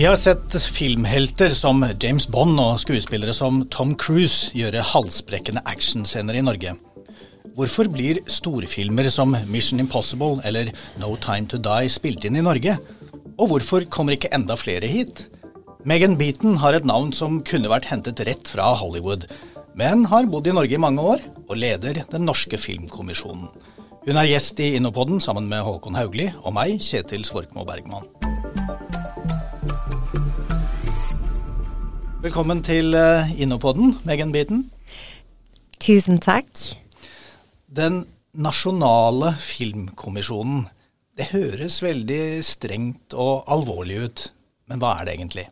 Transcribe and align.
Vi 0.00 0.06
har 0.06 0.16
sett 0.16 0.62
filmhelter 0.62 1.50
som 1.52 1.82
James 2.00 2.24
Bond 2.28 2.56
og 2.62 2.78
skuespillere 2.80 3.34
som 3.36 3.58
Tom 3.68 3.90
Cruise 4.00 4.48
gjøre 4.56 4.80
halsbrekkende 4.94 5.60
actionscener 5.68 6.38
i 6.38 6.44
Norge. 6.46 6.72
Hvorfor 7.52 7.90
blir 7.92 8.22
storfilmer 8.24 9.10
som 9.12 9.36
Mission 9.52 9.82
Impossible 9.82 10.40
eller 10.48 10.70
No 10.96 11.10
Time 11.20 11.50
To 11.52 11.60
Die 11.60 11.92
spilt 11.92 12.24
inn 12.24 12.40
i 12.40 12.46
Norge? 12.46 12.78
Og 13.40 13.48
hvorfor 13.48 13.86
kommer 13.88 14.12
ikke 14.12 14.28
enda 14.36 14.52
flere 14.52 14.84
hit? 14.84 15.22
Megan 15.88 16.18
Beaton 16.20 16.58
har 16.60 16.76
et 16.76 16.84
navn 16.84 17.08
som 17.16 17.38
kunne 17.40 17.70
vært 17.72 17.86
hentet 17.88 18.20
rett 18.28 18.48
fra 18.52 18.66
Hollywood, 18.76 19.22
men 19.80 20.02
har 20.10 20.26
bodd 20.28 20.50
i 20.50 20.52
Norge 20.52 20.76
i 20.76 20.80
mange 20.82 21.00
år 21.00 21.22
og 21.46 21.54
leder 21.56 22.02
Den 22.12 22.26
norske 22.28 22.58
filmkommisjonen. 22.60 23.48
Hun 24.04 24.18
er 24.20 24.28
gjest 24.28 24.60
i 24.60 24.74
Innopoden 24.76 25.22
sammen 25.24 25.48
med 25.48 25.64
Håkon 25.64 25.96
Haugli 25.96 26.26
og 26.42 26.52
meg, 26.52 26.74
Kjetil 26.84 27.24
Svorkmo 27.24 27.64
Bergman. 27.64 28.04
Velkommen 32.20 32.60
til 32.60 32.92
Innopoden, 32.92 33.40
Innopodden, 33.40 33.94
Megan 34.04 34.34
Beaton. 34.36 34.66
Tusen 35.80 36.20
takk. 36.20 36.52
Den 37.72 38.02
nasjonale 38.36 39.32
filmkommisjonen. 39.40 40.68
Det 41.20 41.34
høres 41.34 41.82
veldig 41.84 42.40
strengt 42.48 43.12
og 43.12 43.42
alvorlig 43.52 43.98
ut, 44.06 44.20
men 44.72 44.80
hva 44.80 44.94
er 44.96 45.04
det 45.04 45.18
egentlig? 45.18 45.42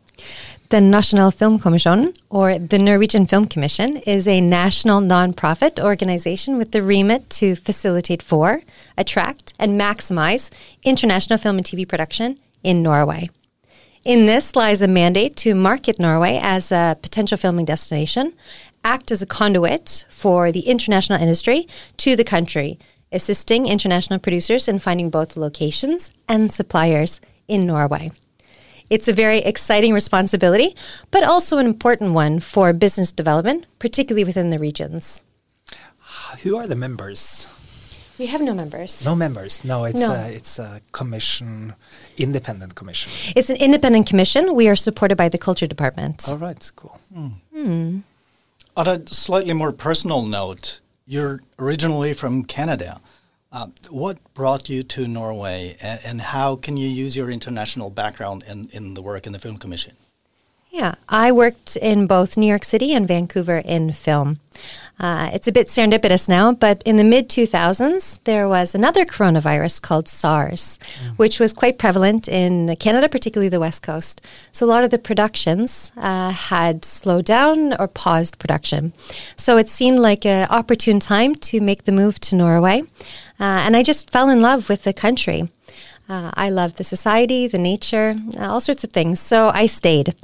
The 0.70 0.80
National 0.80 1.30
Film 1.30 1.58
Commission, 1.58 2.14
or 2.30 2.56
the 2.58 2.78
Norwegian 2.78 3.26
Film 3.26 3.44
Commission, 3.44 3.98
is 4.06 4.26
a 4.26 4.40
national 4.40 5.02
non-profit 5.02 5.78
organization 5.78 6.56
with 6.56 6.70
the 6.72 6.80
remit 6.80 7.28
to 7.28 7.54
facilitate 7.54 8.22
for, 8.22 8.62
attract, 8.96 9.52
and 9.58 9.78
maximize 9.78 10.50
international 10.84 11.38
film 11.38 11.58
and 11.58 11.66
TV 11.66 11.86
production 11.86 12.38
in 12.64 12.82
Norway. 12.82 13.28
In 14.06 14.24
this 14.24 14.56
lies 14.56 14.80
a 14.80 14.88
mandate 14.88 15.36
to 15.36 15.54
market 15.54 15.98
Norway 15.98 16.40
as 16.42 16.72
a 16.72 16.96
potential 17.02 17.36
filming 17.36 17.66
destination, 17.66 18.32
act 18.84 19.10
as 19.10 19.20
a 19.20 19.26
conduit 19.26 20.06
for 20.08 20.50
the 20.50 20.60
international 20.60 21.20
industry 21.20 21.68
to 21.98 22.16
the 22.16 22.24
country, 22.24 22.78
assisting 23.12 23.66
international 23.66 24.18
producers 24.18 24.68
in 24.68 24.78
finding 24.78 25.10
both 25.10 25.36
locations 25.36 26.10
and 26.28 26.52
suppliers 26.52 27.20
in 27.46 27.66
Norway. 27.66 28.10
It's 28.90 29.08
a 29.08 29.12
very 29.12 29.38
exciting 29.38 29.92
responsibility, 29.92 30.74
but 31.10 31.22
also 31.22 31.58
an 31.58 31.66
important 31.66 32.12
one 32.12 32.40
for 32.40 32.72
business 32.72 33.12
development, 33.12 33.66
particularly 33.78 34.24
within 34.24 34.50
the 34.50 34.58
regions. 34.58 35.24
Who 36.42 36.56
are 36.56 36.66
the 36.66 36.76
members? 36.76 37.50
We 38.18 38.26
have 38.26 38.40
no 38.40 38.52
members. 38.52 39.04
No 39.04 39.14
members. 39.14 39.62
No, 39.64 39.84
it's 39.84 40.00
No. 40.00 40.12
A, 40.12 40.28
it's 40.28 40.58
a 40.58 40.80
commission, 40.90 41.74
independent 42.16 42.74
commission. 42.74 43.12
It's 43.36 43.48
an 43.48 43.56
independent 43.56 44.08
commission. 44.08 44.54
We 44.56 44.68
are 44.68 44.74
supported 44.76 45.16
by 45.16 45.28
the 45.28 45.38
Culture 45.38 45.68
Department. 45.68 46.28
All 46.28 46.36
right, 46.38 46.70
cool. 46.74 46.98
Hmm. 47.14 47.28
Hmm. 47.54 47.98
On 48.76 48.86
a 48.88 49.06
slightly 49.12 49.54
more 49.54 49.72
personal 49.72 50.22
note, 50.22 50.80
you're 51.08 51.40
originally 51.58 52.12
from 52.12 52.44
Canada. 52.44 53.00
Uh, 53.50 53.68
what 53.88 54.18
brought 54.34 54.68
you 54.68 54.82
to 54.82 55.08
Norway, 55.08 55.74
and, 55.80 56.00
and 56.04 56.20
how 56.20 56.54
can 56.54 56.76
you 56.76 56.86
use 56.86 57.16
your 57.16 57.30
international 57.30 57.88
background 57.88 58.44
in, 58.46 58.68
in 58.72 58.92
the 58.92 59.00
work 59.00 59.26
in 59.26 59.32
the 59.32 59.38
Film 59.38 59.56
Commission? 59.56 59.96
Yeah, 60.70 60.94
I 61.08 61.32
worked 61.32 61.76
in 61.76 62.06
both 62.06 62.36
New 62.36 62.46
York 62.46 62.64
City 62.64 62.92
and 62.92 63.08
Vancouver 63.08 63.58
in 63.58 63.90
film. 63.92 64.38
Uh, 65.00 65.30
it's 65.32 65.46
a 65.46 65.52
bit 65.52 65.68
serendipitous 65.68 66.28
now, 66.28 66.52
but 66.52 66.82
in 66.84 66.96
the 66.96 67.04
mid 67.04 67.28
2000s, 67.28 68.18
there 68.24 68.48
was 68.48 68.74
another 68.74 69.04
coronavirus 69.04 69.80
called 69.80 70.08
SARS, 70.08 70.78
which 71.16 71.38
was 71.38 71.52
quite 71.52 71.78
prevalent 71.78 72.26
in 72.28 72.74
Canada, 72.76 73.08
particularly 73.08 73.48
the 73.48 73.60
West 73.60 73.82
Coast. 73.82 74.20
So 74.50 74.66
a 74.66 74.68
lot 74.68 74.84
of 74.84 74.90
the 74.90 74.98
productions 74.98 75.92
uh, 75.96 76.30
had 76.32 76.84
slowed 76.84 77.24
down 77.24 77.74
or 77.80 77.86
paused 77.86 78.38
production. 78.38 78.92
So 79.36 79.56
it 79.56 79.68
seemed 79.68 80.00
like 80.00 80.26
an 80.26 80.48
opportune 80.50 80.98
time 81.00 81.34
to 81.36 81.60
make 81.60 81.84
the 81.84 81.92
move 81.92 82.18
to 82.20 82.36
Norway. 82.36 82.82
Uh, 83.40 83.62
and 83.64 83.76
I 83.76 83.84
just 83.84 84.10
fell 84.10 84.28
in 84.28 84.40
love 84.40 84.68
with 84.68 84.82
the 84.82 84.92
country. 84.92 85.48
Uh, 86.08 86.30
I 86.34 86.48
love 86.48 86.74
the 86.74 86.84
society, 86.84 87.46
the 87.46 87.58
nature, 87.58 88.16
uh, 88.38 88.50
all 88.50 88.60
sorts 88.60 88.82
of 88.82 88.90
things. 88.90 89.20
So 89.20 89.50
I 89.52 89.66
stayed. 89.66 90.14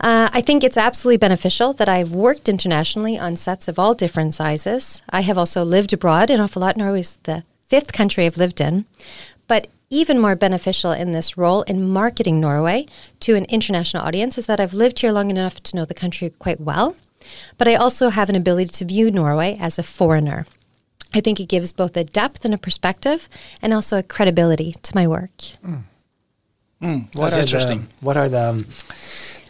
Uh, 0.00 0.28
I 0.32 0.40
think 0.40 0.64
it's 0.64 0.76
absolutely 0.76 1.18
beneficial 1.18 1.72
that 1.74 1.88
I've 1.88 2.12
worked 2.12 2.48
internationally 2.48 3.16
on 3.16 3.36
sets 3.36 3.68
of 3.68 3.78
all 3.78 3.94
different 3.94 4.34
sizes. 4.34 5.02
I 5.10 5.20
have 5.20 5.38
also 5.38 5.64
lived 5.64 5.92
abroad 5.92 6.28
an 6.28 6.40
awful 6.40 6.62
lot. 6.62 6.76
Norway 6.76 7.00
is 7.00 7.18
the 7.22 7.44
fifth 7.68 7.92
country 7.92 8.26
I've 8.26 8.36
lived 8.36 8.60
in. 8.60 8.84
But 9.46 9.68
even 9.90 10.18
more 10.18 10.34
beneficial 10.34 10.90
in 10.90 11.12
this 11.12 11.36
role 11.36 11.62
in 11.62 11.88
marketing 11.88 12.40
Norway 12.40 12.86
to 13.20 13.36
an 13.36 13.44
international 13.44 14.04
audience 14.04 14.38
is 14.38 14.46
that 14.46 14.58
I've 14.58 14.74
lived 14.74 15.00
here 15.00 15.12
long 15.12 15.30
enough 15.30 15.62
to 15.64 15.76
know 15.76 15.84
the 15.84 15.94
country 15.94 16.30
quite 16.30 16.60
well. 16.60 16.96
But 17.58 17.68
I 17.68 17.76
also 17.76 18.08
have 18.08 18.28
an 18.28 18.34
ability 18.34 18.72
to 18.72 18.84
view 18.84 19.10
Norway 19.10 19.56
as 19.60 19.78
a 19.78 19.84
foreigner. 19.84 20.46
I 21.14 21.20
think 21.20 21.40
it 21.40 21.48
gives 21.48 21.72
both 21.72 21.96
a 21.96 22.04
depth 22.04 22.44
and 22.44 22.54
a 22.54 22.58
perspective 22.58 23.28
and 23.60 23.72
also 23.72 23.98
a 23.98 24.02
credibility 24.02 24.74
to 24.82 24.94
my 24.94 25.06
work. 25.06 25.30
That's 27.14 27.36
are 27.36 27.40
interesting. 27.40 27.80
The, 27.80 28.04
what 28.04 28.16
are 28.16 28.28
the 28.28 28.50
um, 28.50 28.66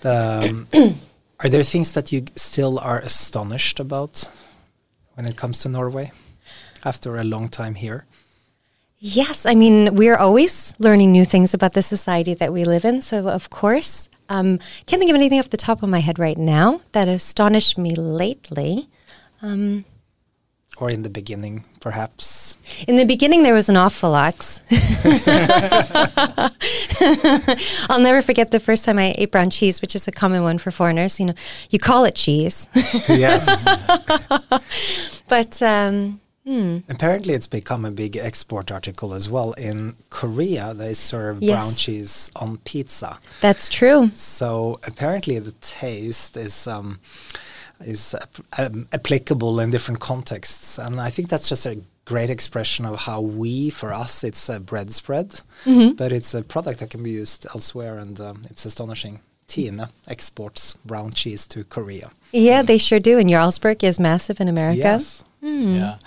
the 0.00 0.66
um, 0.74 0.98
are 1.40 1.48
there 1.48 1.62
things 1.62 1.92
that 1.92 2.12
you 2.12 2.24
still 2.36 2.78
are 2.78 2.98
astonished 2.98 3.80
about 3.80 4.28
when 5.14 5.26
it 5.26 5.36
comes 5.36 5.60
to 5.60 5.68
Norway 5.68 6.12
after 6.84 7.16
a 7.16 7.24
long 7.24 7.48
time 7.48 7.74
here? 7.74 8.06
Yes, 9.04 9.46
I 9.46 9.56
mean, 9.56 9.96
we're 9.96 10.16
always 10.16 10.74
learning 10.78 11.10
new 11.10 11.24
things 11.24 11.54
about 11.54 11.72
the 11.72 11.82
society 11.82 12.34
that 12.34 12.52
we 12.52 12.64
live 12.64 12.84
in. 12.84 13.02
So, 13.02 13.26
of 13.28 13.50
course, 13.50 14.08
um, 14.28 14.58
can't 14.86 15.00
think 15.00 15.10
of 15.10 15.16
anything 15.16 15.40
off 15.40 15.50
the 15.50 15.56
top 15.56 15.82
of 15.82 15.88
my 15.88 15.98
head 15.98 16.20
right 16.20 16.38
now 16.38 16.82
that 16.92 17.08
astonished 17.08 17.76
me 17.76 17.96
lately. 17.96 18.88
Or 20.78 20.90
in 20.90 21.02
the 21.02 21.10
beginning, 21.10 21.64
perhaps? 21.80 22.56
In 22.88 22.96
the 22.96 23.04
beginning, 23.04 23.42
there 23.42 23.54
was 23.54 23.68
an 23.68 23.76
awful 23.76 24.10
lot. 24.10 24.60
I'll 27.88 28.00
never 28.00 28.22
forget 28.22 28.50
the 28.50 28.60
first 28.60 28.84
time 28.84 28.98
I 28.98 29.14
ate 29.18 29.30
brown 29.30 29.50
cheese, 29.50 29.82
which 29.82 29.94
is 29.94 30.08
a 30.08 30.12
common 30.12 30.42
one 30.42 30.58
for 30.58 30.70
foreigners. 30.70 31.20
You 31.20 31.26
know, 31.26 31.34
you 31.70 31.78
call 31.78 32.04
it 32.04 32.14
cheese, 32.14 32.68
yes. 33.08 33.64
but 35.28 35.62
um, 35.62 36.20
Apparently, 36.44 37.34
it's 37.34 37.46
become 37.46 37.84
a 37.84 37.90
big 37.92 38.16
export 38.16 38.72
article 38.72 39.14
as 39.14 39.28
well. 39.30 39.52
In 39.52 39.94
Korea, 40.10 40.74
they 40.74 40.94
serve 40.94 41.40
brown 41.40 41.74
cheese 41.74 42.32
on 42.34 42.56
pizza. 42.58 43.20
that's 43.40 43.68
true. 43.68 44.10
So 44.14 44.80
apparently, 44.84 45.38
the 45.38 45.52
taste 45.60 46.36
is 46.36 46.66
um, 46.66 46.98
is 47.84 48.14
um, 48.58 48.88
applicable 48.92 49.60
in 49.60 49.70
different 49.70 50.00
contexts, 50.00 50.78
and 50.78 51.00
I 51.00 51.10
think 51.10 51.28
that's 51.28 51.48
just 51.48 51.66
a 51.66 51.80
great 52.04 52.30
expression 52.30 52.84
of 52.84 53.00
how 53.00 53.20
we, 53.20 53.70
for 53.70 53.92
us, 53.92 54.24
it's 54.24 54.48
a 54.48 54.58
bread 54.58 54.90
spread, 54.92 55.40
but 55.96 56.12
it's 56.12 56.34
a 56.34 56.42
product 56.42 56.80
that 56.80 56.90
can 56.90 57.02
be 57.02 57.10
used 57.10 57.46
elsewhere, 57.54 57.98
and 57.98 58.20
um, 58.20 58.44
it's 58.50 58.64
astonishing. 58.64 59.20
Tine 59.46 59.88
exports 60.08 60.76
brown 60.84 61.12
cheese 61.12 61.46
to 61.48 61.64
Korea. 61.64 62.10
Yeah, 62.32 62.62
they 62.62 62.78
sure 62.78 63.00
do. 63.00 63.18
And 63.18 63.28
Jarlsberg 63.28 63.84
is 63.84 64.00
massive 64.00 64.40
in 64.40 64.48
America. 64.48 64.78
Yes. 64.78 65.24
Yeah. 65.42 65.98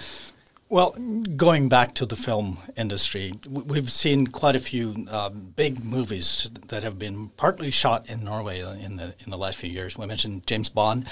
Well, 0.67 0.95
going 1.37 1.69
back 1.69 1.93
to 1.95 2.07
the 2.07 2.15
film 2.15 2.57
industry, 2.75 3.33
we've 3.47 3.91
seen 3.91 4.27
quite 4.27 4.55
a 4.55 4.59
few 4.59 5.05
um, 5.11 5.53
big 5.55 5.83
movies 5.85 6.49
that 6.69 6.81
have 6.81 6.97
been 6.97 7.29
partly 7.37 7.69
shot 7.69 8.09
in 8.09 8.23
Norway 8.23 8.63
uh, 8.63 8.73
in 8.73 8.95
the 8.95 9.13
in 9.23 9.29
the 9.29 9.37
last 9.37 9.59
few 9.59 9.69
years. 9.69 9.95
We 9.95 10.07
mentioned 10.07 10.47
James 10.47 10.69
Bond, 10.69 11.07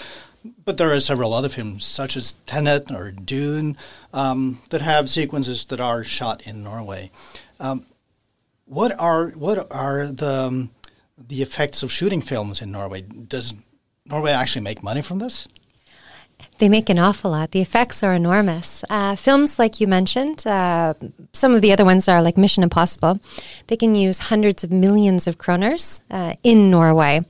but 0.66 0.78
there 0.78 0.92
are 0.92 1.00
several 1.00 1.34
other 1.34 1.50
films 1.50 1.86
such 1.86 2.18
as 2.18 2.34
Tenet 2.46 2.92
or 2.92 3.12
Dune 3.12 3.78
um, 4.14 4.60
that 4.70 4.82
have 4.82 5.10
sequences 5.10 5.66
that 5.66 5.80
are 5.80 6.04
shot 6.04 6.42
in 6.42 6.64
Norway. 6.64 7.12
Um, 7.60 7.86
what 8.66 8.98
are 9.00 9.30
what 9.30 9.72
are 9.72 10.08
the 10.08 10.48
um, 10.48 10.72
the 11.18 11.42
effects 11.42 11.84
of 11.84 11.92
shooting 11.92 12.22
films 12.22 12.62
in 12.62 12.72
Norway? 12.72 13.02
Does 13.02 13.54
Norway 14.06 14.32
actually 14.32 14.64
make 14.64 14.84
money 14.84 15.02
from 15.02 15.20
this? 15.20 15.48
They 16.58 16.70
make 16.70 16.90
an 16.90 17.00
awful 17.00 17.32
lot. 17.32 17.52
The 17.52 17.62
effects 17.62 18.04
are 18.04 18.14
enormous. 18.14 18.84
Uh, 18.90 19.16
films 19.16 19.58
like 19.58 19.80
you 19.80 19.88
mentioned, 19.88 20.46
uh, 20.46 20.94
some 21.34 21.54
of 21.54 21.62
the 21.62 21.72
other 21.72 21.86
ones 21.86 22.08
are 22.08 22.22
like 22.22 22.38
Mission 22.38 22.64
Impossible. 22.64 23.20
They 23.68 23.76
can 23.76 23.96
use 23.96 24.20
hundreds 24.20 24.64
of 24.64 24.72
millions 24.72 25.28
of 25.28 25.38
kroners 25.38 26.02
uh, 26.12 26.34
in 26.44 26.70
Norway. 26.70 27.26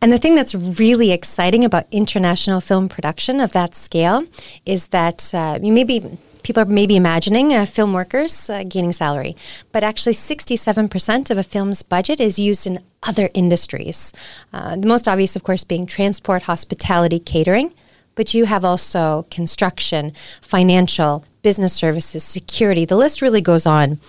And 0.00 0.12
the 0.12 0.18
thing 0.18 0.34
that's 0.34 0.54
really 0.54 1.10
exciting 1.10 1.64
about 1.64 1.86
international 1.90 2.60
film 2.60 2.88
production 2.88 3.40
of 3.40 3.52
that 3.52 3.74
scale 3.74 4.24
is 4.64 4.88
that 4.88 5.34
uh, 5.34 5.58
you 5.60 5.72
maybe 5.72 6.18
people 6.44 6.62
are 6.62 6.66
maybe 6.66 6.96
imagining 6.96 7.52
uh, 7.52 7.66
film 7.66 7.92
workers 7.92 8.48
uh, 8.48 8.62
gaining 8.62 8.92
salary, 8.92 9.36
but 9.72 9.82
actually 9.82 10.14
67% 10.14 11.30
of 11.30 11.36
a 11.36 11.42
film's 11.42 11.82
budget 11.82 12.20
is 12.20 12.38
used 12.38 12.66
in 12.66 12.78
other 13.02 13.28
industries. 13.34 14.12
Uh, 14.52 14.76
the 14.76 14.86
most 14.86 15.08
obvious, 15.08 15.36
of 15.36 15.42
course, 15.42 15.64
being 15.64 15.84
transport, 15.84 16.42
hospitality, 16.42 17.18
catering. 17.18 17.72
But 18.14 18.34
you 18.34 18.46
have 18.46 18.64
also 18.64 19.26
construction, 19.30 20.12
financial, 20.40 21.24
business 21.42 21.72
services, 21.72 22.24
security. 22.24 22.84
The 22.84 22.96
list 22.96 23.22
really 23.22 23.40
goes 23.40 23.64
on. 23.64 24.00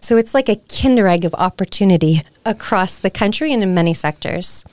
So 0.00 0.16
it's 0.16 0.32
like 0.32 0.48
a 0.48 0.56
kinder 0.56 1.06
egg 1.06 1.24
of 1.24 1.34
opportunity 1.34 2.22
across 2.46 2.96
the 2.96 3.10
country 3.10 3.52
and 3.52 3.62
in 3.62 3.74
many 3.74 3.92
sectors. 3.92 4.64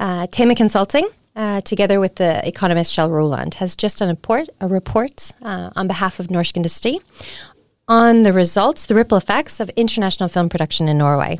Uh, 0.00 0.26
Thema 0.26 0.54
Consulting, 0.54 1.06
uh, 1.36 1.60
together 1.60 2.00
with 2.00 2.14
the 2.14 2.40
economist 2.48 2.96
Kjell 2.96 3.10
Roland, 3.10 3.54
has 3.54 3.76
just 3.76 3.98
done 3.98 4.08
a, 4.08 4.14
port, 4.14 4.48
a 4.58 4.66
report 4.66 5.30
uh, 5.42 5.68
on 5.76 5.86
behalf 5.86 6.18
of 6.18 6.28
Norsk 6.28 6.56
Industry 6.56 7.00
on 7.86 8.22
the 8.22 8.32
results, 8.32 8.86
the 8.86 8.94
ripple 8.94 9.18
effects 9.18 9.60
of 9.60 9.68
international 9.70 10.30
film 10.30 10.48
production 10.48 10.88
in 10.88 10.96
Norway. 10.96 11.38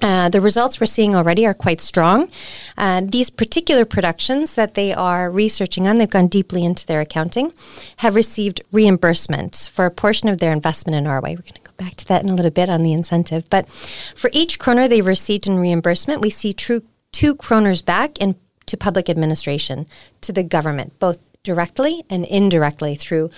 Uh, 0.00 0.30
the 0.30 0.40
results 0.40 0.80
we're 0.80 0.86
seeing 0.86 1.14
already 1.14 1.44
are 1.46 1.52
quite 1.52 1.80
strong. 1.80 2.30
Uh, 2.78 3.02
these 3.04 3.28
particular 3.28 3.84
productions 3.84 4.54
that 4.54 4.74
they 4.74 4.94
are 4.94 5.30
researching 5.30 5.86
on, 5.86 5.96
they've 5.96 6.08
gone 6.08 6.26
deeply 6.26 6.64
into 6.64 6.86
their 6.86 7.02
accounting, 7.02 7.52
have 7.98 8.14
received 8.14 8.62
reimbursements 8.72 9.68
for 9.68 9.84
a 9.84 9.90
portion 9.90 10.30
of 10.30 10.38
their 10.38 10.52
investment 10.52 10.96
in 10.96 11.04
Norway. 11.04 11.34
We're 11.34 11.42
going 11.42 11.54
to 11.54 11.60
go 11.60 11.72
back 11.76 11.96
to 11.96 12.06
that 12.06 12.22
in 12.22 12.30
a 12.30 12.34
little 12.34 12.50
bit 12.50 12.70
on 12.70 12.82
the 12.82 12.94
incentive. 12.94 13.44
But 13.50 13.68
for 13.68 14.30
each 14.32 14.58
kroner 14.58 14.88
they've 14.88 15.04
received 15.04 15.46
in 15.46 15.58
reimbursement, 15.58 16.22
we 16.22 16.30
see 16.30 16.54
true 16.54 16.82
two 17.14 17.34
kroners 17.36 17.82
back 17.84 18.18
into 18.18 18.76
public 18.76 19.08
administration, 19.08 19.86
to 20.20 20.32
the 20.32 20.42
government, 20.42 20.98
both 20.98 21.18
directly 21.44 22.04
and 22.10 22.24
indirectly 22.26 22.96
through 22.96 23.30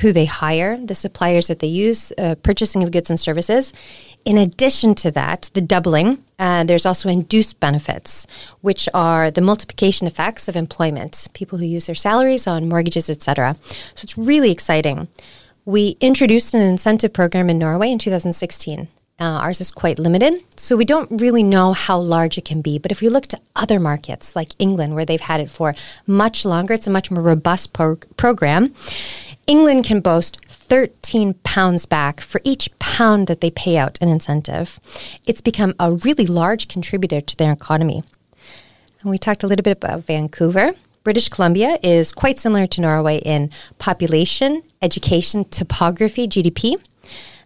who 0.00 0.12
they 0.12 0.24
hire, 0.24 0.78
the 0.78 0.94
suppliers 0.94 1.48
that 1.48 1.58
they 1.58 1.66
use, 1.66 2.10
uh, 2.16 2.36
purchasing 2.42 2.82
of 2.82 2.90
goods 2.90 3.10
and 3.10 3.20
services. 3.20 3.72
In 4.24 4.38
addition 4.38 4.94
to 4.96 5.10
that, 5.10 5.50
the 5.52 5.60
doubling, 5.60 6.24
uh, 6.38 6.64
there's 6.64 6.86
also 6.86 7.08
induced 7.08 7.60
benefits, 7.60 8.26
which 8.62 8.88
are 8.94 9.30
the 9.30 9.40
multiplication 9.40 10.06
effects 10.06 10.48
of 10.48 10.56
employment, 10.56 11.28
people 11.34 11.58
who 11.58 11.66
use 11.66 11.86
their 11.86 11.94
salaries 11.94 12.46
on 12.46 12.68
mortgages, 12.68 13.10
etc. 13.10 13.56
So 13.94 14.04
it's 14.04 14.16
really 14.16 14.50
exciting. 14.50 15.08
We 15.64 15.96
introduced 16.00 16.54
an 16.54 16.62
incentive 16.62 17.12
program 17.12 17.50
in 17.50 17.58
Norway 17.58 17.90
in 17.90 17.98
2016. 17.98 18.88
Uh, 19.20 19.24
ours 19.24 19.60
is 19.60 19.72
quite 19.72 19.98
limited, 19.98 20.44
so 20.56 20.76
we 20.76 20.84
don't 20.84 21.20
really 21.20 21.42
know 21.42 21.72
how 21.72 21.98
large 21.98 22.38
it 22.38 22.44
can 22.44 22.62
be. 22.62 22.78
But 22.78 22.92
if 22.92 23.00
we 23.00 23.08
look 23.08 23.26
to 23.28 23.40
other 23.56 23.80
markets 23.80 24.36
like 24.36 24.52
England, 24.60 24.94
where 24.94 25.04
they've 25.04 25.20
had 25.20 25.40
it 25.40 25.50
for 25.50 25.74
much 26.06 26.44
longer, 26.44 26.74
it's 26.74 26.86
a 26.86 26.90
much 26.90 27.10
more 27.10 27.22
robust 27.22 27.72
pro- 27.72 27.96
program. 28.16 28.72
England 29.48 29.84
can 29.84 30.00
boast 30.00 30.38
13 30.46 31.34
pounds 31.42 31.84
back 31.84 32.20
for 32.20 32.40
each 32.44 32.68
pound 32.78 33.26
that 33.26 33.40
they 33.40 33.50
pay 33.50 33.76
out 33.76 33.98
in 34.00 34.08
incentive. 34.08 34.78
It's 35.26 35.40
become 35.40 35.74
a 35.80 35.92
really 35.92 36.26
large 36.26 36.68
contributor 36.68 37.20
to 37.20 37.36
their 37.36 37.52
economy. 37.52 38.04
And 39.00 39.10
we 39.10 39.18
talked 39.18 39.42
a 39.42 39.46
little 39.46 39.62
bit 39.62 39.78
about 39.78 40.04
Vancouver. 40.04 40.72
British 41.02 41.28
Columbia 41.28 41.78
is 41.82 42.12
quite 42.12 42.38
similar 42.38 42.66
to 42.66 42.80
Norway 42.82 43.18
in 43.18 43.50
population, 43.78 44.62
education, 44.82 45.44
topography, 45.44 46.28
GDP. 46.28 46.76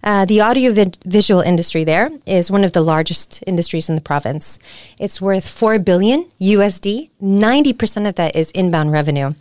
Uh, 0.02 0.24
the 0.24 0.42
audiovisual 0.42 1.40
industry 1.40 1.84
there 1.84 2.10
is 2.26 2.50
one 2.50 2.64
of 2.64 2.72
the 2.72 2.80
largest 2.80 3.42
industries 3.46 3.88
in 3.88 3.94
the 3.94 4.00
province. 4.00 4.58
It's 4.98 5.20
worth 5.20 5.48
4 5.48 5.78
billion 5.78 6.26
USD. 6.40 7.10
90% 7.22 8.08
of 8.08 8.16
that 8.16 8.34
is 8.34 8.50
inbound 8.50 8.90
revenue. 8.90 9.34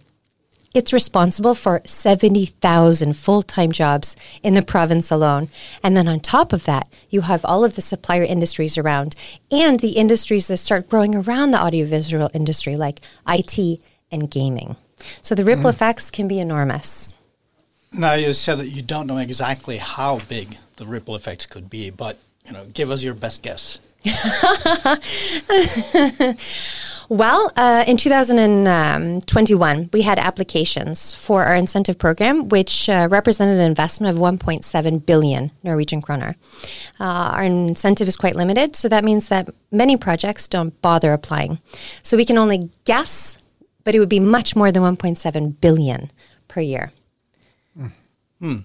It's 0.74 0.94
responsible 0.94 1.54
for 1.54 1.82
70,000 1.84 3.14
full 3.18 3.42
time 3.42 3.72
jobs 3.72 4.16
in 4.42 4.54
the 4.54 4.62
province 4.62 5.12
alone. 5.12 5.50
And 5.84 5.98
then 5.98 6.08
on 6.08 6.22
top 6.22 6.54
of 6.54 6.64
that, 6.66 6.88
you 7.10 7.22
have 7.22 7.44
all 7.44 7.66
of 7.66 7.76
the 7.76 7.82
supplier 7.82 8.24
industries 8.24 8.78
around 8.78 9.16
and 9.52 9.80
the 9.80 9.92
industries 9.92 10.48
that 10.48 10.58
start 10.58 10.90
growing 10.90 11.14
around 11.16 11.52
the 11.52 11.62
audiovisual 11.62 12.30
industry, 12.34 12.78
like 12.78 13.00
IT 13.28 13.82
and 14.12 14.32
gaming. 14.32 14.78
So 15.22 15.36
the 15.36 15.44
ripple 15.44 15.72
mm. 15.72 15.74
effects 15.74 16.10
can 16.10 16.28
be 16.28 16.40
enormous. 16.40 17.16
Now, 17.94 18.14
you 18.14 18.32
said 18.32 18.58
that 18.60 18.70
you 18.70 18.82
don't 18.82 19.06
know 19.06 19.18
exactly 19.18 19.78
how 19.78 20.20
big 20.30 20.58
the 20.78 20.86
ripple 20.86 21.16
effects 21.16 21.46
could 21.46 21.70
be, 21.70 21.90
but 21.90 22.18
you 22.46 22.54
know, 22.54 22.66
give 22.74 22.90
us 22.90 23.04
your 23.04 23.14
best 23.14 23.44
guess. 23.44 23.80
well, 27.10 27.52
uh, 27.56 27.84
in 27.86 27.98
2021, 27.98 29.90
we 29.92 30.02
had 30.02 30.18
applications 30.18 31.14
for 31.14 31.44
our 31.44 31.54
incentive 31.54 32.00
program, 32.00 32.48
which 32.48 32.90
uh, 32.90 33.08
represented 33.12 33.60
an 33.60 33.70
investment 33.70 34.16
of 34.16 34.22
1.7 34.22 35.06
billion 35.06 35.52
Norwegian 35.62 36.02
kroner. 36.02 36.36
Uh, 37.00 37.04
our 37.04 37.44
incentive 37.44 38.08
is 38.08 38.16
quite 38.16 38.36
limited, 38.36 38.76
so 38.76 38.88
that 38.88 39.04
means 39.04 39.28
that 39.28 39.50
many 39.70 39.98
projects 39.98 40.48
don't 40.48 40.82
bother 40.82 41.14
applying. 41.14 41.60
So 42.02 42.18
we 42.18 42.26
can 42.26 42.38
only 42.38 42.72
guess, 42.86 43.38
but 43.84 43.94
it 43.94 44.00
would 44.00 44.10
be 44.10 44.22
much 44.22 44.56
more 44.56 44.72
than 44.72 44.82
1.7 44.82 45.60
billion 45.60 46.10
per 46.48 46.62
year. 46.62 46.92
Hmm. 47.76 48.58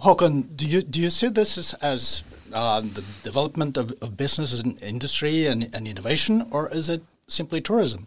Håkon, 0.00 0.56
do 0.56 0.66
you 0.66 0.82
do 0.82 1.00
you 1.00 1.10
see 1.10 1.28
this 1.28 1.58
as, 1.58 1.74
as 1.74 2.22
uh, 2.52 2.80
the 2.80 3.04
development 3.22 3.76
of, 3.76 3.92
of 4.00 4.16
business 4.16 4.60
and 4.60 4.80
industry 4.82 5.46
and, 5.46 5.74
and 5.74 5.86
innovation, 5.86 6.46
or 6.50 6.70
is 6.72 6.88
it 6.88 7.02
simply 7.28 7.60
tourism? 7.60 8.06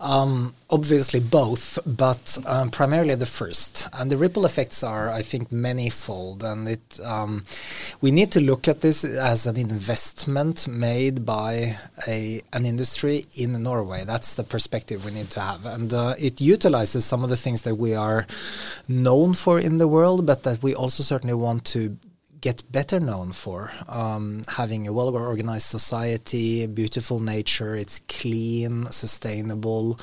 Um, 0.00 0.54
obviously 0.70 1.18
both, 1.18 1.78
but 1.84 2.38
um, 2.46 2.70
primarily 2.70 3.14
the 3.14 3.26
first. 3.26 3.88
And 3.92 4.10
the 4.10 4.16
ripple 4.16 4.44
effects 4.44 4.82
are, 4.84 5.10
I 5.10 5.22
think, 5.22 5.50
manyfold. 5.50 6.42
And 6.44 6.68
it 6.68 7.00
um, 7.04 7.44
we 8.00 8.10
need 8.10 8.30
to 8.32 8.40
look 8.40 8.68
at 8.68 8.80
this 8.80 9.04
as 9.04 9.46
an 9.46 9.56
investment 9.56 10.68
made 10.68 11.26
by 11.26 11.78
a 12.06 12.40
an 12.52 12.64
industry 12.64 13.26
in 13.34 13.60
Norway. 13.62 14.04
That's 14.04 14.34
the 14.34 14.44
perspective 14.44 15.04
we 15.04 15.12
need 15.12 15.30
to 15.30 15.40
have, 15.40 15.66
and 15.66 15.92
uh, 15.92 16.14
it 16.18 16.40
utilizes 16.40 17.04
some 17.04 17.24
of 17.24 17.30
the 17.30 17.36
things 17.36 17.62
that 17.62 17.76
we 17.76 17.94
are 17.94 18.26
known 18.86 19.34
for 19.34 19.58
in 19.58 19.78
the 19.78 19.88
world, 19.88 20.26
but 20.26 20.42
that 20.44 20.62
we 20.62 20.74
also 20.74 21.02
certainly 21.02 21.34
want 21.34 21.64
to 21.66 21.96
get 22.40 22.62
better 22.70 23.00
known 23.00 23.32
for. 23.32 23.72
Um, 23.88 24.42
having 24.48 24.86
a 24.86 24.92
well 24.92 25.08
organized 25.08 25.66
society, 25.66 26.66
beautiful 26.66 27.18
nature, 27.18 27.74
it's 27.74 28.00
clean, 28.08 28.86
sustainable, 28.90 29.98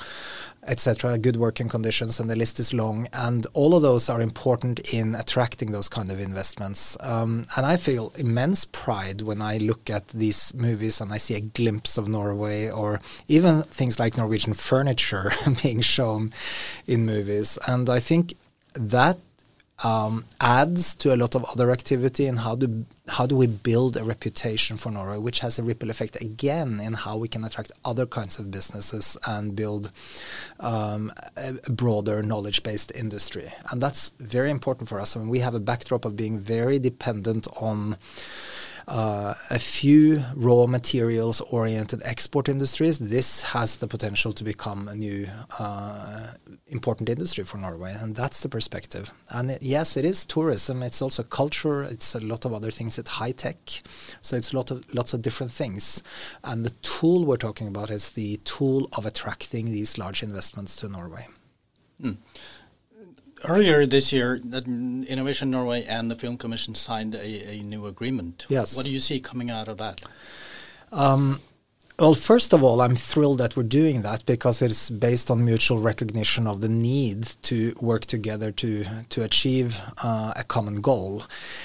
etc., 0.68 1.18
good 1.18 1.38
working 1.38 1.70
conditions, 1.70 2.20
and 2.20 2.30
the 2.30 2.36
list 2.36 2.60
is 2.60 2.74
long. 2.74 3.08
And 3.14 3.46
all 3.54 3.76
of 3.76 3.82
those 3.82 4.10
are 4.10 4.22
important 4.22 4.80
in 4.94 5.16
attracting 5.16 5.72
those 5.72 5.90
kind 5.90 6.12
of 6.12 6.20
investments. 6.20 6.98
Um, 7.00 7.46
and 7.56 7.66
I 7.66 7.78
feel 7.78 8.12
immense 8.18 8.66
pride 8.66 9.22
when 9.22 9.42
I 9.42 9.58
look 9.58 9.90
at 9.90 10.08
these 10.10 10.54
movies 10.54 11.00
and 11.02 11.14
I 11.14 11.18
see 11.18 11.36
a 11.36 11.42
glimpse 11.42 11.98
of 11.98 12.08
Norway 12.08 12.70
or 12.70 13.00
even 13.28 13.64
things 13.64 14.00
like 14.00 14.18
Norwegian 14.18 14.54
furniture 14.54 15.32
being 15.64 15.82
shown 15.82 16.34
in 16.88 17.06
movies. 17.06 17.58
And 17.68 17.90
I 17.90 18.00
think 18.00 18.34
that 18.74 19.18
um, 19.84 20.26
adds 20.40 20.96
to 20.96 21.14
a 21.14 21.18
lot 21.18 21.36
of 21.36 21.44
other 21.46 21.72
activity 21.72 22.28
and 22.28 22.40
how 22.40 22.56
do 22.56 22.86
how 23.08 23.28
do 23.28 23.36
we 23.36 23.46
build 23.46 23.98
a 23.98 24.04
reputation 24.04 24.78
for 24.78 24.90
Norway, 24.90 25.18
which 25.18 25.40
has 25.40 25.60
a 25.60 25.64
ripple 25.64 25.92
effect 25.92 26.20
again 26.20 26.80
in 26.80 26.94
how 26.94 27.18
we 27.18 27.28
can 27.28 27.44
attract 27.44 27.72
other 27.84 28.08
kinds 28.08 28.40
of 28.40 28.50
businesses 28.50 29.16
and 29.28 29.56
build 29.56 29.92
um, 30.60 31.14
a, 31.38 31.54
broader 31.70 32.24
knowledge-based 32.24 32.92
industry, 32.96 33.52
and 33.70 33.80
that's 33.80 34.12
very 34.20 34.50
important 34.50 34.90
for 34.90 35.00
us. 35.00 35.16
I 35.16 35.20
mean, 35.20 35.30
we 35.30 35.40
have 35.40 35.54
a 35.54 35.60
backdrop 35.60 36.04
of 36.04 36.16
being 36.16 36.40
very 36.40 36.80
dependent 36.80 37.48
on 37.58 37.98
uh, 38.88 39.34
a 39.50 39.60
few 39.60 40.24
raw 40.36 40.68
materials 40.68 41.42
oriented 41.42 42.02
export 42.06 42.48
industries, 42.50 43.00
this 43.00 43.42
has 43.42 43.78
the 43.78 43.88
potential 43.88 44.32
to 44.34 44.44
become 44.44 44.88
a 44.88 44.96
new 44.96 45.28
uh, 45.60 46.34
important 46.68 47.10
industry 47.10 47.44
for 47.44 47.58
Norway. 47.58 47.96
And 48.00 48.16
that's 48.16 48.42
the 48.42 48.50
perspective. 48.50 49.12
And 49.30 49.52
it, 49.52 49.64
yes, 49.64 49.98
it 49.98 50.06
is 50.06 50.26
tourism. 50.26 50.84
It's 50.84 51.02
also 51.02 51.24
culture. 51.24 51.84
It's 51.84 52.16
a 52.16 52.20
lot 52.20 52.46
of 52.46 52.54
other 52.54 52.72
things. 52.72 52.98
It's 52.98 53.12
high 53.12 53.32
tech. 53.32 53.58
So 54.22 54.38
it's 54.38 54.54
a 54.54 54.56
lot 54.56 54.72
of, 54.72 54.84
lots 54.94 55.14
of 55.14 55.22
different 55.22 55.52
things. 55.52 56.04
And 56.44 56.66
the 56.66 56.72
tool 56.82 57.26
we're 57.26 57.38
talking 57.38 57.68
about 57.68 57.90
is 57.90 58.12
the 58.12 58.38
tool 58.38 58.90
of 58.94 59.06
attracting 59.06 59.66
these 59.66 59.98
large 59.98 60.22
investments 60.22 60.76
to 60.78 60.90
Norway. 60.90 61.28
Hmm 62.02 62.14
earlier 63.48 63.86
this 63.86 64.12
year, 64.12 64.36
Innovation 64.36 65.52
Norway 65.52 65.84
and 65.86 66.10
the 66.10 66.16
Film 66.16 66.38
Commission 66.38 66.76
signed 66.76 67.16
a, 67.16 67.50
a 67.50 67.64
new 67.64 67.86
agreement. 67.86 68.46
Yes. 68.50 68.76
What 68.76 68.86
do 68.86 68.92
you 68.92 69.00
see 69.00 69.20
coming 69.20 69.50
out 69.50 69.68
of 69.68 69.78
that? 69.78 70.02
Um, 70.92 71.40
well, 71.98 72.14
first 72.14 72.54
of 72.54 72.62
all, 72.62 72.82
I'm 72.82 72.98
thrilled 72.98 73.38
that 73.38 73.56
we're 73.56 73.64
doing 73.64 74.02
that 74.02 74.26
because 74.26 74.62
it's 74.62 74.90
based 74.90 75.32
on 75.32 75.46
mutual 75.46 75.80
recognition 75.80 76.46
of 76.46 76.60
the 76.60 76.68
need 76.68 77.24
to 77.44 77.74
work 77.80 78.06
together 78.06 78.52
to 78.52 78.84
to 79.10 79.24
achieve 79.24 79.80
uh, 80.04 80.34
a 80.36 80.44
common 80.44 80.82
goal. 80.82 81.24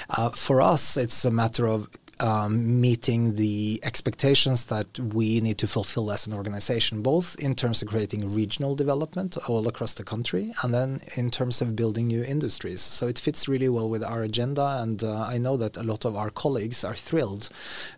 Uh, 0.08 0.30
for 0.30 0.60
us, 0.60 0.96
it's 0.96 1.24
a 1.24 1.32
matter 1.32 1.66
of 1.66 1.88
um, 2.20 2.80
meeting 2.80 3.34
the 3.34 3.80
expectations 3.82 4.64
that 4.66 4.98
we 4.98 5.40
need 5.40 5.58
to 5.58 5.66
fulfill 5.66 6.10
as 6.10 6.26
an 6.26 6.34
organization, 6.34 7.02
both 7.02 7.36
in 7.38 7.54
terms 7.54 7.82
of 7.82 7.88
creating 7.88 8.32
regional 8.32 8.74
development 8.74 9.36
all 9.48 9.66
across 9.66 9.94
the 9.94 10.04
country 10.04 10.52
and 10.62 10.74
then 10.74 11.00
in 11.16 11.30
terms 11.30 11.60
of 11.60 11.74
building 11.74 12.06
new 12.06 12.22
industries. 12.22 12.80
So 12.80 13.06
it 13.08 13.18
fits 13.18 13.48
really 13.48 13.68
well 13.68 13.88
with 13.88 14.04
our 14.04 14.22
agenda, 14.22 14.78
and 14.80 15.02
uh, 15.02 15.22
I 15.22 15.38
know 15.38 15.56
that 15.56 15.76
a 15.76 15.82
lot 15.82 16.04
of 16.04 16.16
our 16.16 16.30
colleagues 16.30 16.84
are 16.84 16.94
thrilled 16.94 17.48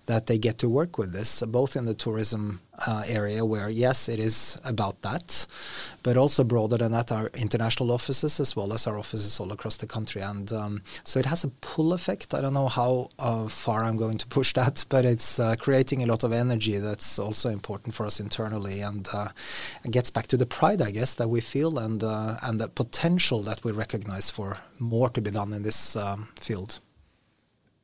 that 0.07 0.27
they 0.27 0.39
get 0.39 0.59
to 0.59 0.69
work 0.69 0.99
with 0.99 1.13
this, 1.13 1.43
both 1.43 1.77
in 1.77 1.85
the 1.87 1.95
tourism 1.95 2.61
uh, 2.87 3.03
area 3.07 3.45
where, 3.45 3.69
yes, 3.69 4.09
it 4.09 4.19
is 4.19 4.59
about 4.65 5.03
that, 5.03 5.47
but 6.03 6.17
also 6.17 6.45
broader 6.45 6.77
than 6.77 6.93
that, 6.93 7.13
our 7.13 7.29
international 7.35 7.93
offices 7.93 8.41
as 8.41 8.57
well 8.57 8.73
as 8.73 8.87
our 8.87 8.99
offices 8.99 9.39
all 9.41 9.53
across 9.53 9.77
the 9.77 9.87
country. 9.87 10.21
And 10.21 10.53
um, 10.53 10.83
so 11.05 11.19
it 11.21 11.27
has 11.27 11.45
a 11.45 11.49
pull 11.49 11.93
effect. 11.93 12.35
I 12.35 12.41
don't 12.41 12.55
know 12.55 12.69
how 12.69 13.11
uh, 13.19 13.49
far 13.49 13.85
I'm 13.85 13.97
going 13.97 14.19
to 14.19 14.27
push 14.27 14.53
that, 14.61 14.85
but 14.89 15.05
it's 15.05 15.39
uh, 15.39 15.57
creating 15.57 16.03
a 16.03 16.07
lot 16.07 16.25
of 16.25 16.33
energy 16.33 16.79
that's 16.79 17.19
also 17.19 17.49
important 17.49 17.95
for 17.95 18.07
us 18.07 18.21
internally 18.21 18.81
and 18.81 19.09
uh, 19.13 19.29
gets 19.91 20.11
back 20.11 20.27
to 20.29 20.37
the 20.37 20.47
pride, 20.47 20.83
I 20.83 20.91
guess, 20.91 21.15
that 21.15 21.29
we 21.29 21.41
feel 21.41 21.79
and, 21.79 22.03
uh, 22.03 22.37
and 22.43 22.61
the 22.61 22.69
potential 22.69 23.43
that 23.43 23.65
we 23.65 23.73
recognize 23.73 24.31
for 24.31 24.59
more 24.79 25.09
to 25.11 25.21
be 25.21 25.31
done 25.31 25.53
in 25.53 25.63
this 25.63 25.97
um, 25.97 26.29
field. 26.39 26.81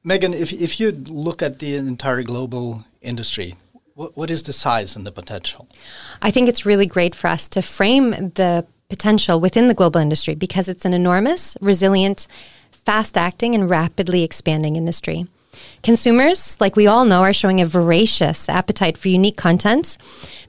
Megan, 0.04 0.32
if, 0.32 0.52
if 0.52 0.80
you 0.80 0.92
look 0.92 1.42
at 1.42 1.58
the 1.58 1.74
entire 1.74 2.22
global 2.22 2.84
industry, 3.02 3.54
what, 3.98 4.16
what 4.16 4.30
is 4.30 4.44
the 4.44 4.52
size 4.52 4.94
and 4.94 5.04
the 5.04 5.10
potential? 5.10 5.66
I 6.22 6.30
think 6.30 6.48
it's 6.48 6.64
really 6.64 6.86
great 6.86 7.16
for 7.16 7.26
us 7.26 7.48
to 7.48 7.62
frame 7.62 8.10
the 8.36 8.64
potential 8.88 9.40
within 9.40 9.66
the 9.66 9.74
global 9.74 10.00
industry 10.00 10.36
because 10.36 10.68
it's 10.68 10.84
an 10.84 10.94
enormous, 10.94 11.56
resilient, 11.60 12.28
fast 12.70 13.18
acting, 13.18 13.56
and 13.56 13.68
rapidly 13.68 14.22
expanding 14.22 14.76
industry. 14.76 15.26
Consumers, 15.82 16.56
like 16.60 16.76
we 16.76 16.86
all 16.86 17.04
know, 17.04 17.22
are 17.22 17.32
showing 17.32 17.60
a 17.60 17.66
voracious 17.66 18.48
appetite 18.48 18.96
for 18.96 19.08
unique 19.08 19.36
content. 19.36 19.98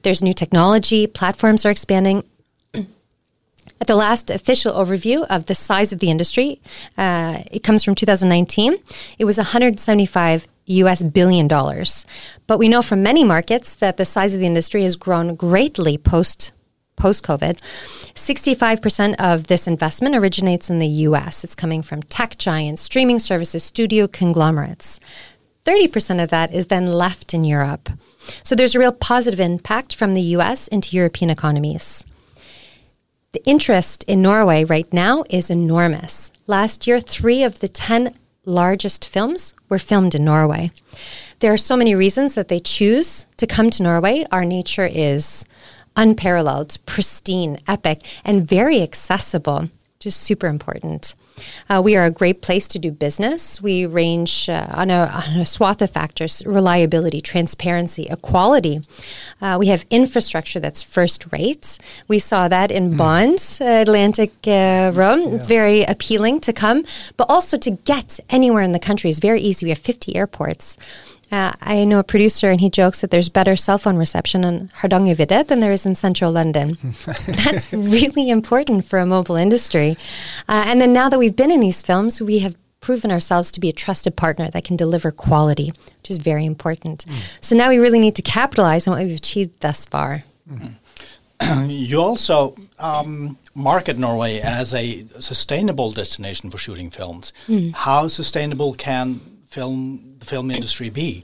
There's 0.04 0.22
new 0.22 0.34
technology, 0.34 1.08
platforms 1.08 1.66
are 1.66 1.72
expanding. 1.72 2.24
At 3.82 3.88
the 3.88 3.96
last 3.96 4.30
official 4.30 4.74
overview 4.74 5.26
of 5.30 5.46
the 5.46 5.56
size 5.56 5.94
of 5.94 6.00
the 6.00 6.12
industry, 6.12 6.60
uh, 6.98 7.44
it 7.50 7.64
comes 7.64 7.84
from 7.84 7.96
2019. 7.96 8.76
It 9.18 9.26
was 9.26 9.38
175 9.38 10.48
US 10.66 11.04
billion 11.04 11.48
dollars. 11.48 12.06
But 12.46 12.60
we 12.60 12.70
know 12.70 12.82
from 12.82 13.02
many 13.02 13.24
markets 13.24 13.76
that 13.76 13.98
the 13.98 14.06
size 14.06 14.34
of 14.34 14.40
the 14.40 14.46
industry 14.46 14.84
has 14.84 14.96
grown 14.96 15.36
greatly 15.36 15.98
post 15.98 16.52
post 16.96 17.24
COVID. 17.24 17.60
65% 18.14 19.16
of 19.20 19.48
this 19.48 19.68
investment 19.68 20.16
originates 20.16 20.70
in 20.70 20.80
the 20.80 20.88
US. 21.08 21.46
It's 21.46 21.56
coming 21.56 21.82
from 21.82 22.04
tech 22.04 22.38
giants, 22.38 22.82
streaming 22.82 23.20
services, 23.20 23.64
studio 23.64 24.06
conglomerates. 24.06 25.00
30% 25.64 26.22
of 26.22 26.30
that 26.30 26.54
is 26.54 26.68
then 26.68 26.86
left 26.88 27.34
in 27.34 27.46
Europe. 27.46 27.90
So 28.44 28.54
there's 28.54 28.76
a 28.76 28.80
real 28.80 28.92
positive 28.92 29.40
impact 29.40 29.96
from 29.96 30.14
the 30.14 30.22
US 30.36 30.68
into 30.68 30.96
European 30.96 31.30
economies. 31.30 32.04
The 33.32 33.46
interest 33.46 34.04
in 34.08 34.24
Norway 34.24 34.64
right 34.64 34.92
now 34.92 35.24
is 35.30 35.52
enormous. 35.52 36.32
Last 36.48 36.88
year, 36.88 37.00
three 37.00 37.44
of 37.44 37.60
the 37.60 37.68
10 37.68 38.16
largest 38.44 39.08
films 39.08 39.54
were 39.70 39.78
filmed 39.78 40.16
in 40.16 40.26
Norway. 40.26 40.72
There 41.40 41.54
are 41.54 41.58
so 41.58 41.78
many 41.78 41.94
reasons 41.94 42.34
that 42.34 42.48
they 42.48 42.60
choose 42.60 43.28
to 43.38 43.46
come 43.46 43.70
to 43.70 43.84
Norway. 43.84 44.26
Our 44.32 44.46
nature 44.46 44.90
is 44.92 45.46
unparalleled, 45.96 46.80
pristine, 46.88 47.60
epic, 47.68 48.00
and 48.26 48.48
very 48.48 48.82
accessible, 48.82 49.70
which 49.98 50.08
is 50.08 50.16
super 50.16 50.48
important. 50.48 51.14
Uh, 51.70 51.82
we 51.84 51.96
are 51.96 52.06
a 52.06 52.12
great 52.12 52.42
place 52.42 52.68
to 52.70 52.80
do 52.80 52.92
business. 52.92 53.62
We 53.62 53.86
range 53.86 54.50
uh, 54.50 54.68
on, 54.72 54.90
a, 54.90 55.24
on, 55.28 55.38
a, 55.42 55.46
swath 55.46 55.82
of 55.82 55.90
factors 55.90 56.44
reliability, 56.46 57.22
transparency, 57.22 58.08
equality. 58.10 58.82
Uh, 59.42 59.58
we 59.60 59.68
have 59.68 59.86
infrastructure 59.90 60.60
that's 60.60 60.82
first 60.82 61.32
rate. 61.32 61.78
We 62.08 62.20
saw 62.20 62.48
that 62.48 62.72
in 62.72 62.94
mm. 62.94 62.98
Bonds, 62.98 63.62
Atlantic 63.62 64.32
uh, 64.48 64.92
Road. 64.94 65.20
Yes. 65.20 65.34
It's 65.34 65.48
very 65.48 65.84
appealing 65.84 66.42
to 66.42 66.54
come, 66.54 66.84
but 67.18 67.30
also 67.30 67.58
to 67.58 67.72
get 67.72 68.20
anywhere 68.30 68.64
in 68.64 68.72
the 68.72 68.80
country 68.80 69.10
is 69.10 69.20
very 69.20 69.42
easy. 69.42 69.66
We 69.66 69.70
have 69.70 69.80
50 69.80 70.16
airports. 70.16 70.78
Uh, 71.32 71.54
I 71.62 71.86
know 71.86 72.00
a 72.00 72.04
producer, 72.04 72.50
and 72.50 72.60
he 72.60 72.70
jokes 72.70 73.02
that 73.02 73.12
there's 73.12 73.30
better 73.30 73.56
cell 73.56 73.78
phone 73.78 73.98
reception 73.98 74.44
in 74.44 74.72
Hardangervidda 74.80 75.48
than 75.48 75.60
there 75.60 75.72
is 75.72 75.86
in 75.86 75.96
central 75.96 76.32
London. 76.32 76.78
That's 77.28 77.72
really 77.72 78.30
important 78.30 78.86
for 78.86 79.00
a 79.00 79.06
mobile 79.06 79.36
industry. 79.36 79.98
Uh, 80.48 80.66
and 80.68 80.82
then 80.82 80.94
now 80.94 81.10
that 81.10 81.20
we've 81.20 81.36
been 81.36 81.52
in 81.52 81.60
these 81.60 81.82
films, 81.82 82.22
we 82.22 82.40
have 82.40 82.56
proven 82.82 83.12
ourselves 83.12 83.52
to 83.52 83.60
be 83.60 83.70
a 83.70 83.74
trusted 83.74 84.16
partner 84.16 84.50
that 84.50 84.64
can 84.64 84.76
deliver 84.76 85.12
quality, 85.12 85.72
which 86.00 86.10
is 86.10 86.18
very 86.18 86.46
important. 86.46 87.06
Mm. 87.06 87.38
So 87.42 87.56
now 87.56 87.70
we 87.70 87.78
really 87.78 88.00
need 88.00 88.16
to 88.16 88.22
capitalize 88.22 88.88
on 88.88 88.94
what 88.94 89.04
we've 89.04 89.18
achieved 89.18 89.60
thus 89.60 89.86
far. 89.86 90.24
Mm. 90.50 90.76
You 91.70 92.02
also 92.02 92.56
um, 92.80 93.38
market 93.56 93.98
Norway 93.98 94.40
as 94.40 94.74
a 94.74 95.06
sustainable 95.20 95.92
destination 95.92 96.52
for 96.52 96.58
shooting 96.58 96.90
films. 96.90 97.32
Mm. 97.48 97.74
How 97.74 98.10
sustainable 98.10 98.74
can 98.74 99.22
film 99.50 100.09
film 100.30 100.52
industry 100.52 100.90
be? 100.90 101.24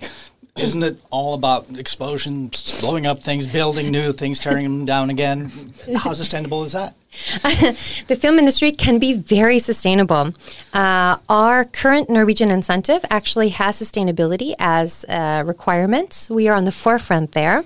Isn't 0.58 0.84
it 0.84 0.98
all 1.10 1.34
about 1.34 1.66
explosions, 1.78 2.80
blowing 2.80 3.06
up 3.06 3.22
things, 3.22 3.46
building 3.46 3.92
new 3.92 4.14
things, 4.14 4.40
tearing 4.40 4.64
them 4.64 4.86
down 4.86 5.10
again? 5.10 5.52
How 5.98 6.14
sustainable 6.14 6.64
is 6.64 6.72
that? 6.72 6.96
the 8.08 8.16
film 8.16 8.40
industry 8.40 8.72
can 8.72 8.98
be 8.98 9.12
very 9.12 9.60
sustainable. 9.60 10.34
Uh, 10.74 11.18
our 11.28 11.66
current 11.66 12.10
Norwegian 12.10 12.52
incentive 12.52 13.04
actually 13.10 13.50
has 13.50 13.82
sustainability 13.82 14.54
as 14.58 15.06
a 15.10 15.44
requirement. 15.46 16.28
We 16.30 16.48
are 16.48 16.56
on 16.56 16.64
the 16.64 16.72
forefront 16.72 17.34
there. 17.34 17.66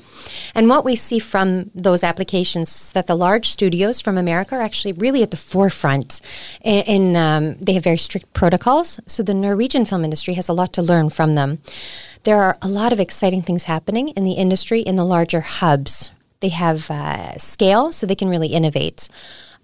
And 0.55 0.67
what 0.67 0.83
we 0.83 0.95
see 0.95 1.19
from 1.19 1.69
those 1.75 2.03
applications 2.03 2.69
is 2.69 2.91
that 2.93 3.05
the 3.05 3.15
large 3.15 3.49
studios 3.49 4.01
from 4.01 4.17
America 4.17 4.55
are 4.55 4.61
actually 4.61 4.93
really 4.93 5.21
at 5.21 5.29
the 5.29 5.37
forefront. 5.37 6.21
In 6.63 7.15
um, 7.15 7.53
they 7.55 7.73
have 7.73 7.83
very 7.83 7.97
strict 7.97 8.33
protocols. 8.33 8.99
So 9.05 9.21
the 9.21 9.35
Norwegian 9.35 9.85
film 9.85 10.03
industry 10.03 10.33
has 10.35 10.49
a 10.49 10.53
lot 10.53 10.73
to 10.73 10.81
learn 10.81 11.09
from 11.11 11.35
them. 11.35 11.59
There 12.23 12.41
are 12.41 12.57
a 12.61 12.67
lot 12.67 12.91
of 12.91 12.99
exciting 12.99 13.41
things 13.41 13.63
happening 13.63 14.09
in 14.09 14.23
the 14.23 14.33
industry 14.33 14.81
in 14.81 14.95
the 14.95 15.05
larger 15.05 15.41
hubs 15.41 16.11
they 16.39 16.49
have 16.49 16.89
uh, 16.89 17.37
scale, 17.37 17.91
so 17.91 18.05
they 18.05 18.15
can 18.15 18.29
really 18.29 18.49
innovate. 18.49 19.09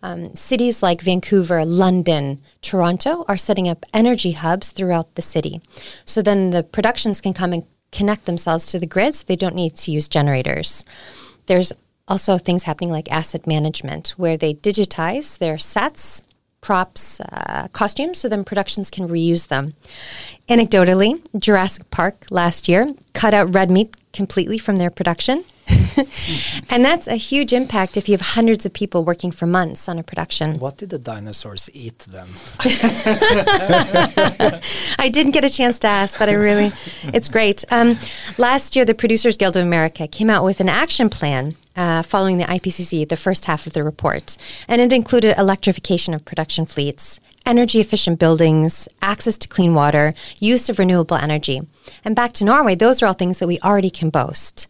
Um, 0.04 0.36
cities 0.36 0.84
like 0.84 1.02
Vancouver, 1.02 1.66
London, 1.66 2.42
Toronto 2.62 3.26
are 3.28 3.38
setting 3.38 3.68
up 3.68 3.86
energy 3.94 4.34
hubs 4.34 4.72
throughout 4.72 5.16
the 5.16 5.22
city. 5.22 5.62
So 6.04 6.22
then 6.22 6.52
the 6.52 6.64
productions 6.64 7.22
can 7.22 7.34
come 7.34 7.54
and 7.54 7.64
connect 7.92 8.26
themselves 8.26 8.66
to 8.68 8.80
the 8.80 8.86
grid 8.86 9.16
so 9.16 9.26
they 9.26 9.36
don't 9.36 9.56
need 9.56 9.76
to 9.78 9.92
use 9.92 10.08
generators. 10.08 10.86
There's 11.46 11.72
also 12.08 12.38
things 12.38 12.64
happening 12.64 12.92
like 12.92 13.12
asset 13.12 13.48
management 13.48 14.10
where 14.18 14.38
they 14.38 14.54
digitize 14.54 15.38
their 15.38 15.58
sets, 15.58 16.22
props, 16.66 17.20
uh, 17.20 17.68
costumes, 17.74 18.18
so 18.18 18.28
then 18.28 18.44
productions 18.44 18.90
can 18.90 19.08
reuse 19.08 19.50
them. 19.50 19.74
Anecdotally, 20.50 21.22
Jurassic 21.38 21.90
Park 21.92 22.26
last 22.32 22.68
year 22.68 22.94
cut 23.14 23.36
out 23.36 23.54
red 23.54 23.70
meat 23.70 23.96
completely 24.12 24.58
from 24.58 24.78
their 24.78 24.90
production 24.90 25.44
and 26.70 26.86
that's 26.86 27.08
a 27.08 27.16
huge 27.16 27.52
impact 27.54 27.98
if 27.98 28.08
you 28.08 28.14
have 28.14 28.22
hundreds 28.22 28.66
of 28.66 28.74
people 28.74 29.04
working 29.04 29.32
for 29.32 29.48
months 29.48 29.90
on 29.90 29.98
a 29.98 30.04
production. 30.04 30.60
What 30.60 30.78
did 30.78 30.90
the 30.90 31.00
dinosaurs 31.00 31.70
eat 31.74 32.00
then? 32.00 32.28
I 35.00 35.10
didn't 35.12 35.32
get 35.32 35.44
a 35.44 35.50
chance 35.50 35.80
to 35.80 35.88
ask, 35.88 36.20
but 36.20 36.30
I 36.30 36.34
really, 36.34 36.72
it's 37.06 37.30
great. 37.30 37.66
Um, 37.72 37.98
last 38.38 38.76
year, 38.76 38.86
the 38.86 38.94
Producers 38.94 39.38
Guild 39.38 39.58
of 39.58 39.64
America 39.64 40.08
came 40.08 40.30
out 40.30 40.44
with 40.44 40.60
an 40.60 40.70
action 40.70 41.10
plan 41.10 41.56
uh, 41.76 42.04
following 42.04 42.38
the 42.38 42.46
IPCC, 42.46 43.08
the 43.08 43.18
first 43.18 43.46
half 43.46 43.68
of 43.68 43.74
the 43.74 43.84
report, 43.84 44.38
and 44.68 44.82
it 44.82 44.94
included 44.94 45.38
electrification 45.38 46.14
of 46.14 46.26
production 46.26 46.66
fleets, 46.66 47.20
energy 47.46 47.80
efficient 47.80 48.20
buildings, 48.20 48.88
access 49.02 49.38
to 49.38 49.48
clean 49.48 49.74
water, 49.74 50.14
use 50.40 50.70
of 50.70 50.80
renewable 50.80 51.18
energy. 51.18 51.62
And 52.04 52.16
back 52.16 52.34
to 52.34 52.46
Norway, 52.46 52.76
those 52.76 53.02
are 53.02 53.06
all 53.06 53.14
things 53.14 53.40
that 53.40 53.48
we 53.48 53.60
already 53.60 53.90
can 53.90 54.10
boast. 54.10 54.68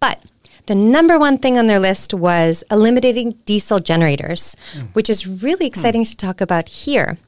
But 0.00 0.24
the 0.66 0.74
number 0.74 1.18
one 1.18 1.38
thing 1.38 1.56
on 1.56 1.68
their 1.68 1.78
list 1.78 2.12
was 2.12 2.64
eliminating 2.70 3.32
diesel 3.44 3.78
generators, 3.78 4.56
mm. 4.74 4.88
which 4.94 5.08
is 5.08 5.26
really 5.26 5.66
exciting 5.66 6.02
mm. 6.02 6.10
to 6.10 6.16
talk 6.16 6.40
about 6.40 6.68
here 6.68 7.18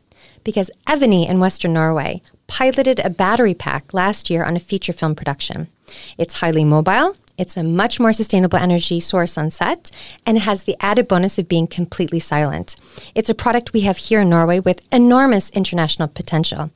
because 0.42 0.70
Eviny 0.86 1.28
in 1.28 1.40
Western 1.40 1.72
Norway 1.72 2.22
piloted 2.46 2.98
a 3.00 3.10
battery 3.10 3.54
pack 3.54 3.92
last 3.94 4.30
year 4.30 4.44
on 4.44 4.56
a 4.56 4.60
feature 4.60 4.92
film 4.92 5.14
production. 5.14 5.68
It's 6.16 6.40
highly 6.40 6.64
mobile, 6.64 7.16
it's 7.38 7.56
a 7.56 7.62
much 7.62 7.98
more 7.98 8.12
sustainable 8.12 8.58
energy 8.58 9.00
source 9.00 9.38
on 9.38 9.50
set, 9.50 9.90
and 10.26 10.38
has 10.38 10.64
the 10.64 10.76
added 10.80 11.08
bonus 11.08 11.38
of 11.38 11.48
being 11.48 11.66
completely 11.66 12.20
silent. 12.20 12.76
It's 13.14 13.30
a 13.30 13.34
product 13.34 13.72
we 13.72 13.82
have 13.82 13.96
here 13.96 14.20
in 14.20 14.28
Norway 14.28 14.60
with 14.60 14.86
enormous 14.92 15.50
international 15.50 16.08
potential. 16.08 16.70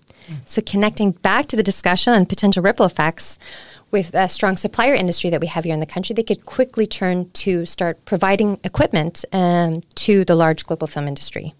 So, 0.44 0.62
connecting 0.62 1.10
back 1.10 1.46
to 1.46 1.56
the 1.56 1.62
discussion 1.64 2.12
on 2.12 2.26
potential 2.26 2.62
ripple 2.62 2.86
effects, 2.86 3.38
with 3.90 4.14
a 4.14 4.28
strong 4.28 4.56
supplier 4.56 4.94
industry 4.94 5.30
that 5.30 5.40
we 5.40 5.46
have 5.48 5.64
here 5.64 5.74
in 5.74 5.80
the 5.80 5.86
country, 5.86 6.14
they 6.14 6.22
could 6.22 6.46
quickly 6.46 6.86
turn 6.86 7.30
to 7.30 7.66
start 7.66 8.02
providing 8.04 8.58
equipment 8.64 9.24
um, 9.32 9.82
to 9.96 10.24
the 10.24 10.34
large 10.34 10.64
global 10.64 10.86
film 10.86 11.06
industry. 11.06 11.54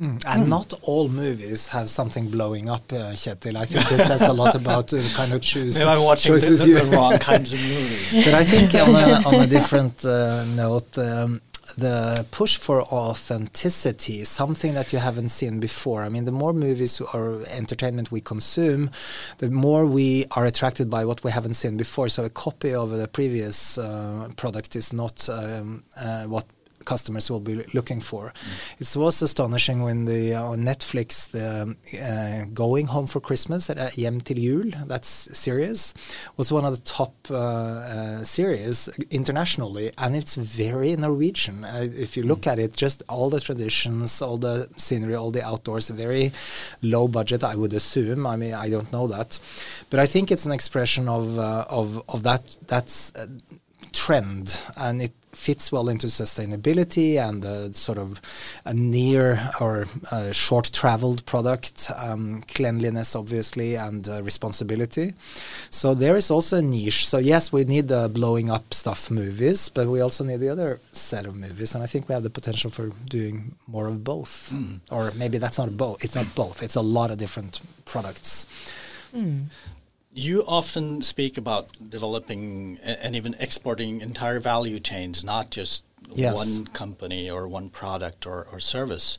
Mm. 0.00 0.22
And 0.26 0.44
mm. 0.44 0.48
not 0.48 0.74
all 0.82 1.08
movies 1.08 1.68
have 1.68 1.88
something 1.88 2.28
blowing 2.28 2.68
up, 2.68 2.92
uh, 2.92 3.12
Kjetil. 3.12 3.56
I 3.56 3.64
think 3.64 3.88
this 3.88 4.06
says 4.06 4.22
a 4.22 4.32
lot 4.32 4.54
about 4.62 4.88
the 4.88 5.12
kind 5.16 5.32
of 5.32 5.40
choose, 5.40 5.76
Maybe 5.78 5.88
I'm 5.88 6.02
watching 6.02 6.32
choices 6.32 6.64
the, 6.64 6.72
the, 6.72 6.84
the 6.84 6.96
wrong 6.96 7.18
kinds 7.18 7.52
of 7.52 7.60
movies. 7.60 8.24
But 8.26 8.34
I 8.34 8.44
think 8.44 8.74
on 8.74 8.94
a, 8.94 9.28
on 9.28 9.34
a 9.42 9.46
different 9.46 10.04
uh, 10.04 10.44
note, 10.44 10.98
um, 10.98 11.40
the 11.76 12.26
push 12.30 12.56
for 12.58 12.82
authenticity 12.82 14.20
is 14.20 14.28
something 14.28 14.74
that 14.74 14.92
you 14.92 14.98
haven't 14.98 15.30
seen 15.30 15.60
before. 15.60 16.02
I 16.04 16.08
mean, 16.08 16.24
the 16.24 16.32
more 16.32 16.52
movies 16.52 17.00
or 17.00 17.42
entertainment 17.48 18.10
we 18.10 18.20
consume, 18.20 18.90
the 19.38 19.50
more 19.50 19.86
we 19.86 20.26
are 20.32 20.44
attracted 20.44 20.88
by 20.88 21.04
what 21.04 21.24
we 21.24 21.30
haven't 21.30 21.54
seen 21.54 21.76
before. 21.76 22.08
So 22.08 22.24
a 22.24 22.30
copy 22.30 22.74
of 22.74 22.90
the 22.90 23.08
previous 23.08 23.78
uh, 23.78 24.28
product 24.36 24.76
is 24.76 24.92
not 24.92 25.28
um, 25.28 25.84
uh, 25.96 26.24
what 26.24 26.44
customers 26.86 27.30
will 27.30 27.40
be 27.40 27.56
looking 27.74 28.00
for. 28.00 28.32
Mm. 28.32 28.80
It 28.80 28.96
was 28.96 29.20
astonishing 29.20 29.82
when 29.82 30.06
the 30.06 30.34
uh, 30.34 30.52
on 30.52 30.60
Netflix 30.60 31.30
the 31.30 31.76
uh, 32.00 32.46
Going 32.54 32.86
Home 32.86 33.06
for 33.06 33.20
Christmas 33.20 33.68
at 33.68 33.78
uh, 33.78 33.90
Hjem 33.90 34.22
til 34.24 34.38
jul 34.38 34.70
that 34.86 35.04
series 35.04 35.92
was 36.38 36.52
one 36.52 36.64
of 36.64 36.74
the 36.76 36.82
top 36.82 37.14
uh, 37.30 37.36
uh, 37.36 38.24
series 38.24 38.88
internationally, 39.10 39.92
and 39.98 40.16
it's 40.16 40.36
very 40.36 40.96
Norwegian. 40.96 41.64
Uh, 41.64 41.88
if 42.06 42.16
you 42.16 42.22
look 42.22 42.42
mm. 42.42 42.52
at 42.52 42.58
it, 42.58 42.76
just 42.76 43.02
all 43.08 43.28
the 43.28 43.40
traditions, 43.40 44.22
all 44.22 44.38
the 44.38 44.68
scenery, 44.76 45.14
all 45.14 45.30
the 45.30 45.44
outdoors, 45.44 45.90
very 45.90 46.32
low 46.82 47.08
budget, 47.08 47.44
I 47.44 47.56
would 47.56 47.72
assume. 47.72 48.26
I 48.26 48.36
mean, 48.36 48.54
I 48.54 48.70
don't 48.70 48.92
know 48.92 49.06
that, 49.08 49.38
but 49.90 50.00
I 50.00 50.06
think 50.06 50.30
it's 50.30 50.46
an 50.46 50.52
expression 50.52 51.08
of 51.08 51.38
of 51.38 52.02
of 52.08 52.22
that 52.22 52.56
that's 52.66 53.12
trend, 53.92 54.62
and 54.76 55.02
it 55.02 55.12
fits 55.36 55.70
well 55.70 55.88
into 55.88 56.06
sustainability 56.06 57.16
and 57.16 57.44
uh, 57.44 57.72
sort 57.72 57.98
of 57.98 58.20
a 58.64 58.72
near 58.72 59.50
or 59.60 59.86
uh, 60.10 60.32
short 60.32 60.70
traveled 60.72 61.24
product, 61.26 61.90
um, 61.96 62.42
cleanliness 62.48 63.14
obviously, 63.14 63.76
and 63.76 64.08
uh, 64.08 64.22
responsibility. 64.22 65.12
So 65.70 65.94
there 65.94 66.16
is 66.16 66.30
also 66.30 66.58
a 66.58 66.62
niche. 66.62 67.06
So 67.06 67.18
yes, 67.18 67.52
we 67.52 67.64
need 67.64 67.88
the 67.88 68.08
blowing 68.08 68.50
up 68.50 68.72
stuff 68.72 69.10
movies, 69.10 69.68
but 69.68 69.86
we 69.86 70.00
also 70.00 70.24
need 70.24 70.40
the 70.40 70.48
other 70.48 70.80
set 70.92 71.26
of 71.26 71.36
movies, 71.36 71.74
and 71.74 71.84
I 71.84 71.86
think 71.86 72.08
we 72.08 72.14
have 72.14 72.22
the 72.22 72.30
potential 72.30 72.70
for 72.70 72.90
doing 73.08 73.54
more 73.66 73.88
of 73.88 74.02
both. 74.02 74.50
Mm. 74.52 74.80
Or 74.90 75.12
maybe 75.16 75.38
that's 75.38 75.58
not 75.58 75.76
both. 75.76 76.04
It's 76.04 76.16
not 76.16 76.34
both. 76.34 76.62
It's 76.62 76.76
a 76.76 76.80
lot 76.80 77.10
of 77.10 77.18
different 77.18 77.60
products. 77.84 78.46
Mm. 79.14 79.46
You 80.18 80.44
often 80.46 81.02
speak 81.02 81.36
about 81.36 81.68
developing 81.90 82.78
and 82.82 83.14
even 83.14 83.34
exporting 83.38 84.00
entire 84.00 84.40
value 84.40 84.80
chains, 84.80 85.22
not 85.22 85.50
just 85.50 85.84
yes. 86.14 86.34
one 86.34 86.66
company 86.68 87.30
or 87.30 87.46
one 87.46 87.68
product 87.68 88.26
or, 88.26 88.46
or 88.50 88.58
service. 88.58 89.18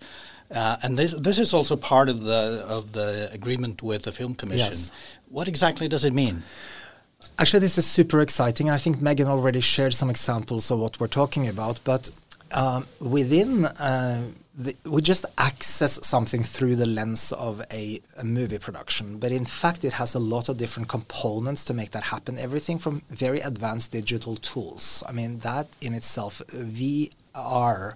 Uh, 0.49 0.77
and 0.81 0.95
this 0.95 1.13
this 1.13 1.37
is 1.37 1.53
also 1.53 1.75
part 1.75 2.09
of 2.09 2.21
the 2.21 2.65
of 2.67 2.93
the 2.93 3.29
agreement 3.31 3.83
with 3.83 4.03
the 4.03 4.11
film 4.11 4.33
commission. 4.33 4.71
Yes. 4.71 4.91
What 5.29 5.47
exactly 5.47 5.87
does 5.87 6.03
it 6.03 6.13
mean? 6.13 6.41
Actually, 7.37 7.59
this 7.59 7.77
is 7.77 7.85
super 7.85 8.19
exciting. 8.19 8.69
I 8.71 8.77
think 8.77 8.99
Megan 8.99 9.27
already 9.27 9.59
shared 9.59 9.93
some 9.93 10.09
examples 10.09 10.71
of 10.71 10.79
what 10.79 10.99
we're 10.99 11.13
talking 11.21 11.47
about. 11.47 11.79
But 11.83 12.09
um, 12.51 12.87
within 12.99 13.65
uh, 13.65 14.23
the, 14.57 14.75
we 14.85 15.03
just 15.03 15.23
access 15.37 16.05
something 16.05 16.41
through 16.41 16.75
the 16.77 16.87
lens 16.87 17.31
of 17.31 17.61
a, 17.71 18.01
a, 18.17 18.23
movie 18.23 18.57
production, 18.57 19.19
but 19.19 19.31
in 19.31 19.45
fact, 19.45 19.85
it 19.85 19.93
has 19.93 20.15
a 20.15 20.19
lot 20.19 20.49
of 20.49 20.57
different 20.57 20.89
components 20.89 21.63
to 21.65 21.75
make 21.75 21.91
that 21.91 22.05
happen. 22.05 22.39
Everything 22.39 22.79
from 22.79 23.03
very 23.11 23.39
advanced 23.39 23.91
digital 23.91 24.35
tools. 24.35 25.03
I 25.07 25.11
mean, 25.11 25.39
that 25.39 25.67
in 25.79 25.93
itself, 25.93 26.41
VR 26.51 27.93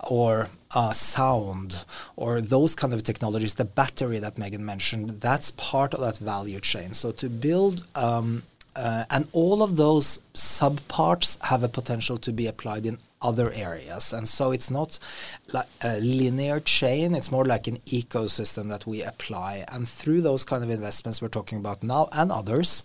or 0.00 0.48
uh, 0.74 0.90
sound 0.90 1.84
or 2.16 2.40
those 2.40 2.74
kind 2.74 2.92
of 2.92 3.04
technologies, 3.04 3.54
the 3.54 3.64
battery 3.64 4.18
that 4.18 4.36
Megan 4.36 4.64
mentioned, 4.64 5.20
that's 5.20 5.52
part 5.52 5.94
of 5.94 6.00
that 6.00 6.18
value 6.18 6.58
chain. 6.58 6.92
So 6.92 7.12
to 7.12 7.28
build 7.28 7.86
um, 7.94 8.42
uh, 8.76 9.04
and 9.10 9.28
all 9.32 9.62
of 9.62 9.76
those 9.76 10.18
subparts 10.34 11.40
have 11.42 11.62
a 11.62 11.68
potential 11.68 12.18
to 12.18 12.32
be 12.32 12.48
applied 12.48 12.86
in 12.86 12.98
other 13.24 13.50
areas. 13.52 14.12
And 14.12 14.28
so 14.28 14.52
it's 14.52 14.70
not 14.70 14.98
like 15.52 15.66
a 15.82 15.98
linear 15.98 16.60
chain, 16.60 17.14
it's 17.14 17.32
more 17.32 17.44
like 17.44 17.66
an 17.66 17.78
ecosystem 17.86 18.68
that 18.68 18.86
we 18.86 19.02
apply. 19.02 19.64
And 19.68 19.88
through 19.88 20.20
those 20.20 20.44
kind 20.44 20.62
of 20.62 20.70
investments 20.70 21.20
we're 21.20 21.28
talking 21.28 21.58
about 21.58 21.82
now 21.82 22.08
and 22.12 22.30
others, 22.30 22.84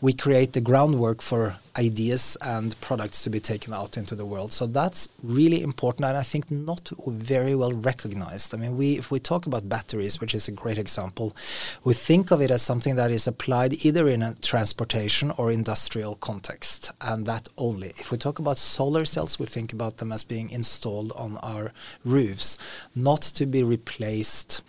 we 0.00 0.12
create 0.12 0.54
the 0.54 0.60
groundwork 0.60 1.22
for 1.22 1.56
ideas 1.78 2.38
and 2.40 2.80
products 2.80 3.22
to 3.22 3.30
be 3.30 3.38
taken 3.38 3.74
out 3.74 3.98
into 3.98 4.14
the 4.14 4.24
world. 4.24 4.52
So 4.52 4.66
that's 4.66 5.10
really 5.22 5.62
important 5.62 6.06
and 6.06 6.16
I 6.16 6.22
think 6.22 6.50
not 6.50 6.90
very 7.06 7.54
well 7.54 7.72
recognized. 7.72 8.54
I 8.54 8.58
mean, 8.58 8.76
we 8.78 8.96
if 8.96 9.10
we 9.10 9.20
talk 9.20 9.46
about 9.46 9.68
batteries, 9.68 10.20
which 10.20 10.34
is 10.34 10.48
a 10.48 10.52
great 10.52 10.78
example, 10.78 11.36
we 11.84 11.92
think 11.92 12.30
of 12.30 12.40
it 12.40 12.50
as 12.50 12.62
something 12.62 12.96
that 12.96 13.10
is 13.10 13.26
applied 13.26 13.84
either 13.84 14.08
in 14.08 14.22
a 14.22 14.34
transportation 14.34 15.30
or 15.32 15.52
industrial 15.52 16.16
context, 16.16 16.90
and 17.00 17.26
that 17.26 17.48
only. 17.58 17.88
If 17.98 18.10
we 18.10 18.18
talk 18.18 18.38
about 18.38 18.58
solar 18.58 19.04
cells, 19.04 19.38
we 19.38 19.46
think 19.46 19.65
about 19.72 19.98
them 19.98 20.12
as 20.12 20.24
being 20.24 20.50
installed 20.50 21.12
on 21.12 21.38
our 21.38 21.72
roofs, 22.04 22.58
not 22.94 23.22
to 23.22 23.46
be 23.46 23.62
replaced 23.62 24.62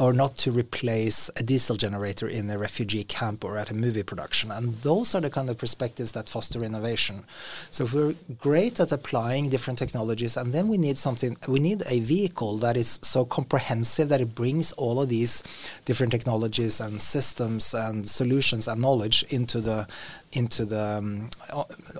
or 0.00 0.12
not 0.12 0.36
to 0.36 0.52
replace 0.52 1.28
a 1.36 1.42
diesel 1.42 1.76
generator 1.76 2.28
in 2.28 2.48
a 2.50 2.58
refugee 2.58 3.04
camp 3.04 3.44
or 3.44 3.58
at 3.58 3.70
a 3.70 3.74
movie 3.74 4.02
production. 4.02 4.50
And 4.50 4.74
those 4.76 5.14
are 5.14 5.20
the 5.20 5.30
kind 5.30 5.50
of 5.50 5.58
perspectives 5.58 6.12
that 6.12 6.28
foster 6.28 6.62
innovation. 6.62 7.24
So 7.70 7.88
we're 7.92 8.14
great 8.38 8.78
at 8.78 8.92
applying 8.92 9.48
different 9.48 9.78
technologies, 9.78 10.36
and 10.36 10.52
then 10.52 10.68
we 10.68 10.78
need 10.78 10.98
something, 10.98 11.36
we 11.48 11.58
need 11.58 11.82
a 11.86 12.00
vehicle 12.00 12.58
that 12.58 12.76
is 12.76 13.00
so 13.02 13.24
comprehensive 13.24 14.08
that 14.10 14.20
it 14.20 14.34
brings 14.34 14.72
all 14.72 15.00
of 15.00 15.08
these 15.08 15.42
different 15.84 16.12
technologies 16.12 16.80
and 16.80 17.00
systems 17.00 17.74
and 17.74 18.08
solutions 18.08 18.68
and 18.68 18.80
knowledge 18.80 19.24
into 19.24 19.60
the 19.60 19.86
into 20.32 20.64
the 20.64 20.98
um, 20.98 21.30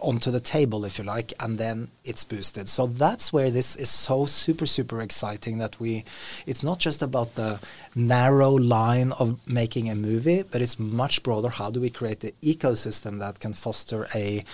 onto 0.03 0.31
the 0.31 0.41
table 0.41 0.85
if 0.85 0.99
you 0.99 1.05
like 1.05 1.33
and 1.41 1.59
then 1.59 1.91
it's 2.05 2.25
boosted. 2.25 2.69
So 2.69 2.87
that's 2.87 3.33
where 3.33 3.51
this 3.51 3.75
is 3.77 3.89
so 3.89 4.27
super 4.27 4.67
super 4.67 5.01
exciting 5.01 5.59
that 5.59 5.81
we 5.81 6.05
it's 6.47 6.63
not 6.63 6.79
just 6.79 7.03
about 7.03 7.35
the 7.37 7.61
narrow 7.95 8.51
line 8.51 9.13
of 9.13 9.47
making 9.49 9.89
a 9.89 9.95
movie 9.95 10.43
but 10.43 10.61
it's 10.61 10.79
much 10.79 11.23
broader. 11.23 11.49
How 11.49 11.71
do 11.71 11.81
we 11.81 11.91
create 11.91 12.21
the 12.21 12.35
ecosystem 12.43 13.19
that 13.21 13.41
can 13.41 13.53
foster 13.55 14.07
a 14.15 14.45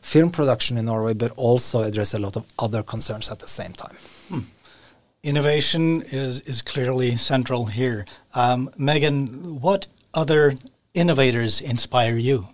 film 0.00 0.30
production 0.30 0.78
in 0.78 0.86
Norway 0.86 1.14
but 1.14 1.32
also 1.36 1.82
address 1.82 2.14
a 2.14 2.18
lot 2.18 2.36
of 2.36 2.44
other 2.58 2.82
concerns 2.82 3.30
at 3.30 3.40
the 3.40 3.48
same 3.48 3.72
time? 3.72 3.96
Hmm. 4.28 4.40
innovation 5.22 6.02
is 6.12 6.40
is 6.40 6.62
clearly 6.62 7.16
central 7.16 7.66
here. 7.66 8.06
Um, 8.34 8.70
Megan 8.78 9.60
what 9.60 9.88
other 10.14 10.54
innovators 10.94 11.60
inspire 11.60 12.16
you 12.16 12.46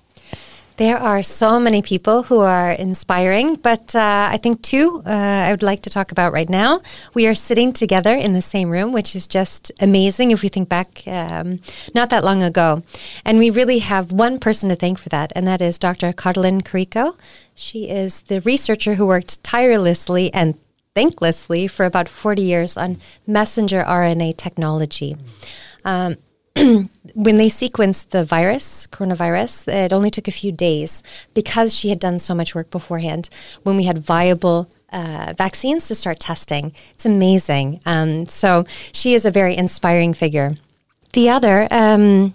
there 0.76 0.98
are 0.98 1.22
so 1.22 1.60
many 1.60 1.82
people 1.82 2.24
who 2.24 2.40
are 2.40 2.72
inspiring, 2.72 3.56
but 3.56 3.94
uh, 3.94 4.28
I 4.30 4.38
think 4.38 4.62
two 4.62 5.02
uh, 5.06 5.10
I 5.10 5.50
would 5.50 5.62
like 5.62 5.82
to 5.82 5.90
talk 5.90 6.12
about 6.12 6.32
right 6.32 6.48
now. 6.48 6.80
We 7.14 7.26
are 7.26 7.34
sitting 7.34 7.72
together 7.72 8.14
in 8.14 8.32
the 8.32 8.42
same 8.42 8.70
room, 8.70 8.92
which 8.92 9.14
is 9.14 9.26
just 9.26 9.70
amazing 9.80 10.30
if 10.30 10.42
we 10.42 10.48
think 10.48 10.68
back 10.68 11.02
um, 11.06 11.60
not 11.94 12.10
that 12.10 12.24
long 12.24 12.42
ago. 12.42 12.82
And 13.24 13.38
we 13.38 13.50
really 13.50 13.80
have 13.80 14.12
one 14.12 14.38
person 14.38 14.68
to 14.70 14.76
thank 14.76 14.98
for 14.98 15.08
that, 15.10 15.32
and 15.34 15.46
that 15.46 15.60
is 15.60 15.78
Dr. 15.78 16.12
Katalin 16.12 16.62
Karikó. 16.62 17.16
She 17.54 17.88
is 17.88 18.22
the 18.22 18.40
researcher 18.40 18.94
who 18.94 19.06
worked 19.06 19.42
tirelessly 19.44 20.32
and 20.32 20.58
thanklessly 20.94 21.70
for 21.70 21.84
about 21.84 22.08
40 22.08 22.42
years 22.42 22.76
on 22.76 22.98
messenger 23.26 23.82
RNA 23.82 24.36
technology. 24.36 25.16
Um, 25.84 26.16
when 27.14 27.36
they 27.36 27.48
sequenced 27.48 28.10
the 28.10 28.24
virus, 28.24 28.86
coronavirus, 28.88 29.68
it 29.68 29.92
only 29.92 30.10
took 30.10 30.28
a 30.28 30.32
few 30.32 30.52
days 30.52 31.02
because 31.34 31.74
she 31.74 31.88
had 31.88 31.98
done 31.98 32.18
so 32.18 32.34
much 32.34 32.54
work 32.54 32.70
beforehand. 32.70 33.28
When 33.62 33.76
we 33.76 33.84
had 33.84 33.98
viable 33.98 34.70
uh, 34.92 35.32
vaccines 35.36 35.88
to 35.88 35.94
start 35.94 36.20
testing, 36.20 36.72
it's 36.94 37.06
amazing. 37.06 37.80
Um, 37.86 38.26
so 38.26 38.64
she 38.92 39.14
is 39.14 39.24
a 39.24 39.30
very 39.30 39.56
inspiring 39.56 40.12
figure. 40.12 40.52
The 41.12 41.30
other, 41.30 41.68
um, 41.70 42.34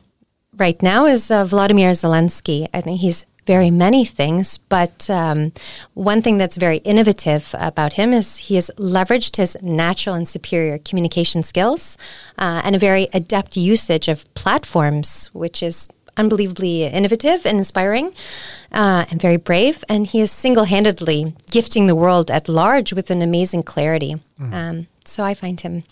right 0.56 0.82
now, 0.82 1.06
is 1.06 1.30
uh, 1.30 1.46
Vladimir 1.46 1.92
Zelensky. 1.92 2.68
I 2.74 2.82
think 2.82 3.00
he's 3.00 3.26
very 3.48 3.72
many 3.72 4.06
things, 4.06 4.58
but 4.58 5.10
um, 5.10 5.54
one 5.94 6.22
thing 6.22 6.38
that's 6.38 6.58
very 6.58 6.78
innovative 6.80 7.56
about 7.58 7.94
him 7.94 8.14
is 8.14 8.38
he 8.38 8.56
has 8.56 8.70
leveraged 8.78 9.38
his 9.38 9.58
natural 9.64 10.14
and 10.16 10.28
superior 10.28 10.78
communication 10.78 11.42
skills 11.42 11.98
uh, 12.38 12.62
and 12.64 12.76
a 12.76 12.80
very 12.80 13.08
adept 13.14 13.56
usage 13.56 14.08
of 14.10 14.32
platforms, 14.36 15.30
which 15.34 15.64
is 15.64 15.90
unbelievably 16.18 16.84
innovative 16.84 17.46
and 17.46 17.58
inspiring 17.58 18.14
uh, 18.72 19.06
and 19.10 19.22
very 19.22 19.38
brave. 19.38 19.84
And 19.88 20.06
he 20.06 20.20
is 20.20 20.32
single 20.32 20.66
handedly 20.66 21.34
gifting 21.50 21.88
the 21.88 21.96
world 21.96 22.30
at 22.30 22.50
large 22.50 22.92
with 22.92 23.10
an 23.10 23.22
amazing 23.22 23.64
clarity. 23.64 24.16
Mm. 24.40 24.54
Um, 24.54 24.88
so 25.06 25.24
I 25.24 25.34
find 25.34 25.62
him 25.62 25.84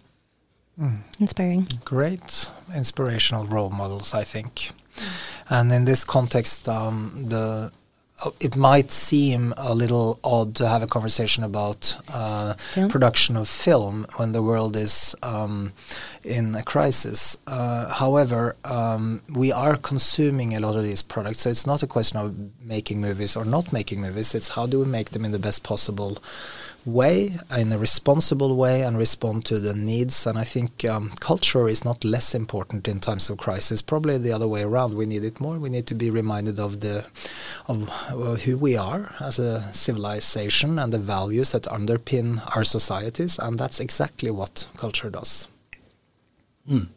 mm. 0.80 1.00
inspiring. 1.20 1.68
Great 1.86 2.52
inspirational 2.76 3.46
role 3.46 3.70
models, 3.70 4.14
I 4.14 4.24
think. 4.24 4.72
And 5.50 5.72
in 5.72 5.86
this 5.86 6.04
context, 6.04 6.68
um, 6.68 7.26
the 7.30 7.72
it 8.40 8.56
might 8.56 8.92
seem 8.92 9.54
a 9.58 9.76
little 9.76 10.20
odd 10.24 10.56
to 10.56 10.68
have 10.68 10.82
a 10.82 10.88
conversation 10.88 11.44
about 11.44 11.98
uh, 12.08 12.56
production 12.88 13.36
of 13.36 13.50
film 13.50 14.06
when 14.16 14.32
the 14.32 14.42
world 14.42 14.76
is 14.76 15.16
um, 15.22 15.74
in 16.24 16.56
a 16.56 16.64
crisis. 16.64 17.38
Uh, 17.46 17.90
however, 17.90 18.56
um, 18.64 19.22
we 19.30 19.52
are 19.52 19.76
consuming 19.76 20.56
a 20.56 20.62
lot 20.62 20.78
of 20.78 20.84
these 20.84 21.02
products, 21.02 21.42
so 21.42 21.50
it's 21.50 21.68
not 21.68 21.84
a 21.84 21.88
question 21.88 22.18
of 22.18 22.36
making 22.62 23.02
movies 23.02 23.36
or 23.36 23.44
not 23.44 23.74
making 23.74 24.00
movies. 24.00 24.34
It's 24.34 24.50
how 24.50 24.66
do 24.66 24.80
we 24.80 24.86
make 24.86 25.10
them 25.10 25.26
in 25.26 25.32
the 25.32 25.40
best 25.40 25.64
possible 25.64 26.18
way, 26.86 27.38
in 27.56 27.72
a 27.72 27.78
responsible 27.78 28.56
way, 28.56 28.84
and 28.84 28.98
respond 28.98 29.46
to 29.46 29.60
the 29.60 29.74
needs. 29.74 30.28
And 30.28 30.38
I 30.38 30.44
think 30.44 30.86
um, 30.86 31.12
culture 31.20 31.68
is 31.68 31.84
not 31.84 32.04
less 32.04 32.36
important 32.36 32.88
in 32.88 33.00
times 33.00 33.30
of 33.30 33.38
crisis. 33.38 33.82
Probably 33.82 34.18
the 34.18 34.32
other 34.32 34.48
way 34.48 34.64
around. 34.64 34.96
We 34.96 35.06
need 35.06 35.24
it 35.24 35.40
more. 35.40 35.58
We 35.58 35.70
need 35.70 35.88
to 35.88 35.96
be 35.96 36.10
reminded 36.10 36.60
of 36.60 36.82
the 36.82 37.06
of 37.68 37.90
who 38.44 38.58
we 38.58 38.78
are 38.78 39.16
as 39.20 39.40
a 39.40 39.74
civilization 39.74 40.78
and 40.78 40.94
the 40.94 41.00
values 41.00 41.52
that 41.52 41.64
underpin 41.64 42.42
our 42.56 42.64
societies. 42.64 43.40
And 43.40 43.58
that's 43.58 43.80
exactly 43.80 44.32
what 44.32 44.68
culture 44.78 45.10
does. 45.10 45.48
Mm. 46.70 46.88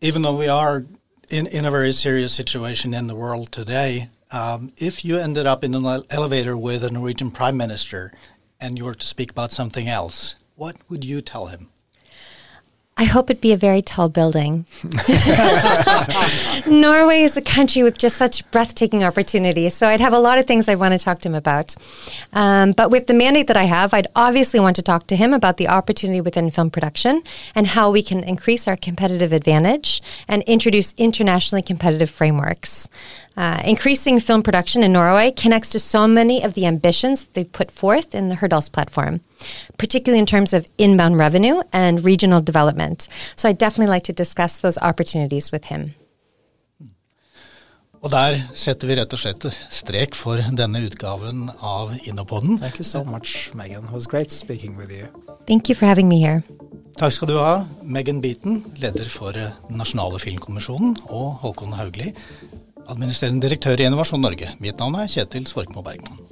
Even 0.00 0.22
though 0.22 0.36
we 0.36 0.48
are 0.48 0.84
in, 1.28 1.46
in 1.46 1.64
a 1.64 1.70
very 1.70 1.92
serious 1.92 2.32
situation 2.32 2.94
in 2.94 3.06
the 3.06 3.14
world 3.14 3.52
today, 3.52 4.08
um, 4.30 4.72
if 4.76 5.04
you 5.04 5.18
ended 5.18 5.46
up 5.46 5.64
in 5.64 5.74
an 5.74 6.04
elevator 6.10 6.56
with 6.56 6.84
a 6.84 6.90
Norwegian 6.90 7.30
prime 7.30 7.56
minister 7.56 8.12
and 8.60 8.78
you 8.78 8.84
were 8.84 8.94
to 8.94 9.06
speak 9.06 9.30
about 9.30 9.52
something 9.52 9.88
else, 9.88 10.36
what 10.56 10.76
would 10.88 11.04
you 11.04 11.20
tell 11.20 11.46
him? 11.46 11.68
I 13.00 13.04
hope 13.04 13.30
it'd 13.30 13.40
be 13.40 13.52
a 13.52 13.56
very 13.56 13.80
tall 13.80 14.10
building. 14.10 14.66
Norway 16.66 17.22
is 17.22 17.34
a 17.34 17.40
country 17.40 17.82
with 17.82 17.96
just 17.96 18.18
such 18.18 18.48
breathtaking 18.50 19.02
opportunities. 19.02 19.72
So 19.72 19.88
I'd 19.88 20.02
have 20.02 20.12
a 20.12 20.18
lot 20.18 20.38
of 20.38 20.44
things 20.44 20.68
I 20.68 20.74
want 20.74 20.92
to 20.92 20.98
talk 21.02 21.20
to 21.20 21.28
him 21.30 21.34
about. 21.34 21.74
Um, 22.34 22.72
but 22.72 22.90
with 22.90 23.06
the 23.06 23.14
mandate 23.14 23.46
that 23.46 23.56
I 23.56 23.62
have, 23.64 23.94
I'd 23.94 24.08
obviously 24.14 24.60
want 24.60 24.76
to 24.76 24.82
talk 24.82 25.06
to 25.06 25.16
him 25.16 25.32
about 25.32 25.56
the 25.56 25.66
opportunity 25.66 26.20
within 26.20 26.50
film 26.50 26.68
production 26.68 27.22
and 27.54 27.68
how 27.68 27.90
we 27.90 28.02
can 28.02 28.22
increase 28.22 28.68
our 28.68 28.76
competitive 28.76 29.32
advantage 29.32 30.02
and 30.28 30.42
introduce 30.42 30.92
internationally 30.98 31.62
competitive 31.62 32.10
frameworks. 32.10 32.86
Uh, 33.40 33.58
increasing 33.64 34.20
film 34.20 34.42
production 34.42 34.82
in 34.82 34.92
Norway 34.92 35.30
connects 35.30 35.70
to 35.70 35.78
so 35.78 36.06
many 36.06 36.44
of 36.44 36.52
the 36.52 36.66
ambitions 36.66 37.24
they've 37.32 37.50
put 37.50 37.70
forth 37.70 38.14
in 38.14 38.28
the 38.28 38.34
Hurdals 38.34 38.68
platform, 38.68 39.20
particularly 39.78 40.18
in 40.18 40.26
terms 40.26 40.52
of 40.52 40.66
inbound 40.76 41.16
revenue 41.16 41.62
and 41.72 42.04
regional 42.04 42.42
development. 42.42 43.08
So 43.36 43.48
I'd 43.48 43.56
definitely 43.56 43.90
like 43.94 44.04
to 44.04 44.12
discuss 44.12 44.58
those 44.58 44.76
opportunities 44.82 45.50
with 45.52 45.64
him. 45.72 45.94
Og 48.02 48.10
der 48.10 48.42
setter 48.54 48.88
vi 48.88 49.00
rett 49.00 49.12
og 49.12 49.20
slett 49.20 49.48
strek 49.72 50.14
for 50.14 50.44
denne 50.56 50.84
utgaven 50.84 51.48
av 51.60 51.96
Innopoden. 52.04 52.58
Thank 52.58 52.76
you 52.76 52.84
so 52.84 53.04
much, 53.04 53.54
Megan. 53.54 53.84
It 53.84 53.92
was 53.92 54.06
great 54.06 54.30
speaking 54.30 54.76
with 54.76 54.92
you. 54.92 55.08
Thank 55.46 55.68
you 55.68 55.74
for 55.74 55.86
having 55.88 56.08
me 56.08 56.20
here. 56.20 56.42
Takk 57.00 57.12
skal 57.12 57.28
du 57.28 57.38
ha, 57.40 57.64
Megan 57.82 58.20
Beaton, 58.20 58.66
leder 58.76 59.08
for 59.08 59.32
Nasjonale 59.72 60.20
filmkommisjonen, 60.20 60.96
og 61.08 61.40
Håkon 61.40 61.72
Haugli, 61.72 62.12
administrerende 62.90 63.46
direktør 63.46 63.80
i 63.80 63.88
Innovasjon 63.88 64.22
Norge. 64.22 64.52
Mitt 64.62 64.78
navn 64.82 64.98
er 65.00 65.10
Kjetil 65.10 65.46
Svorkmo 65.50 65.84
Bergman. 65.86 66.29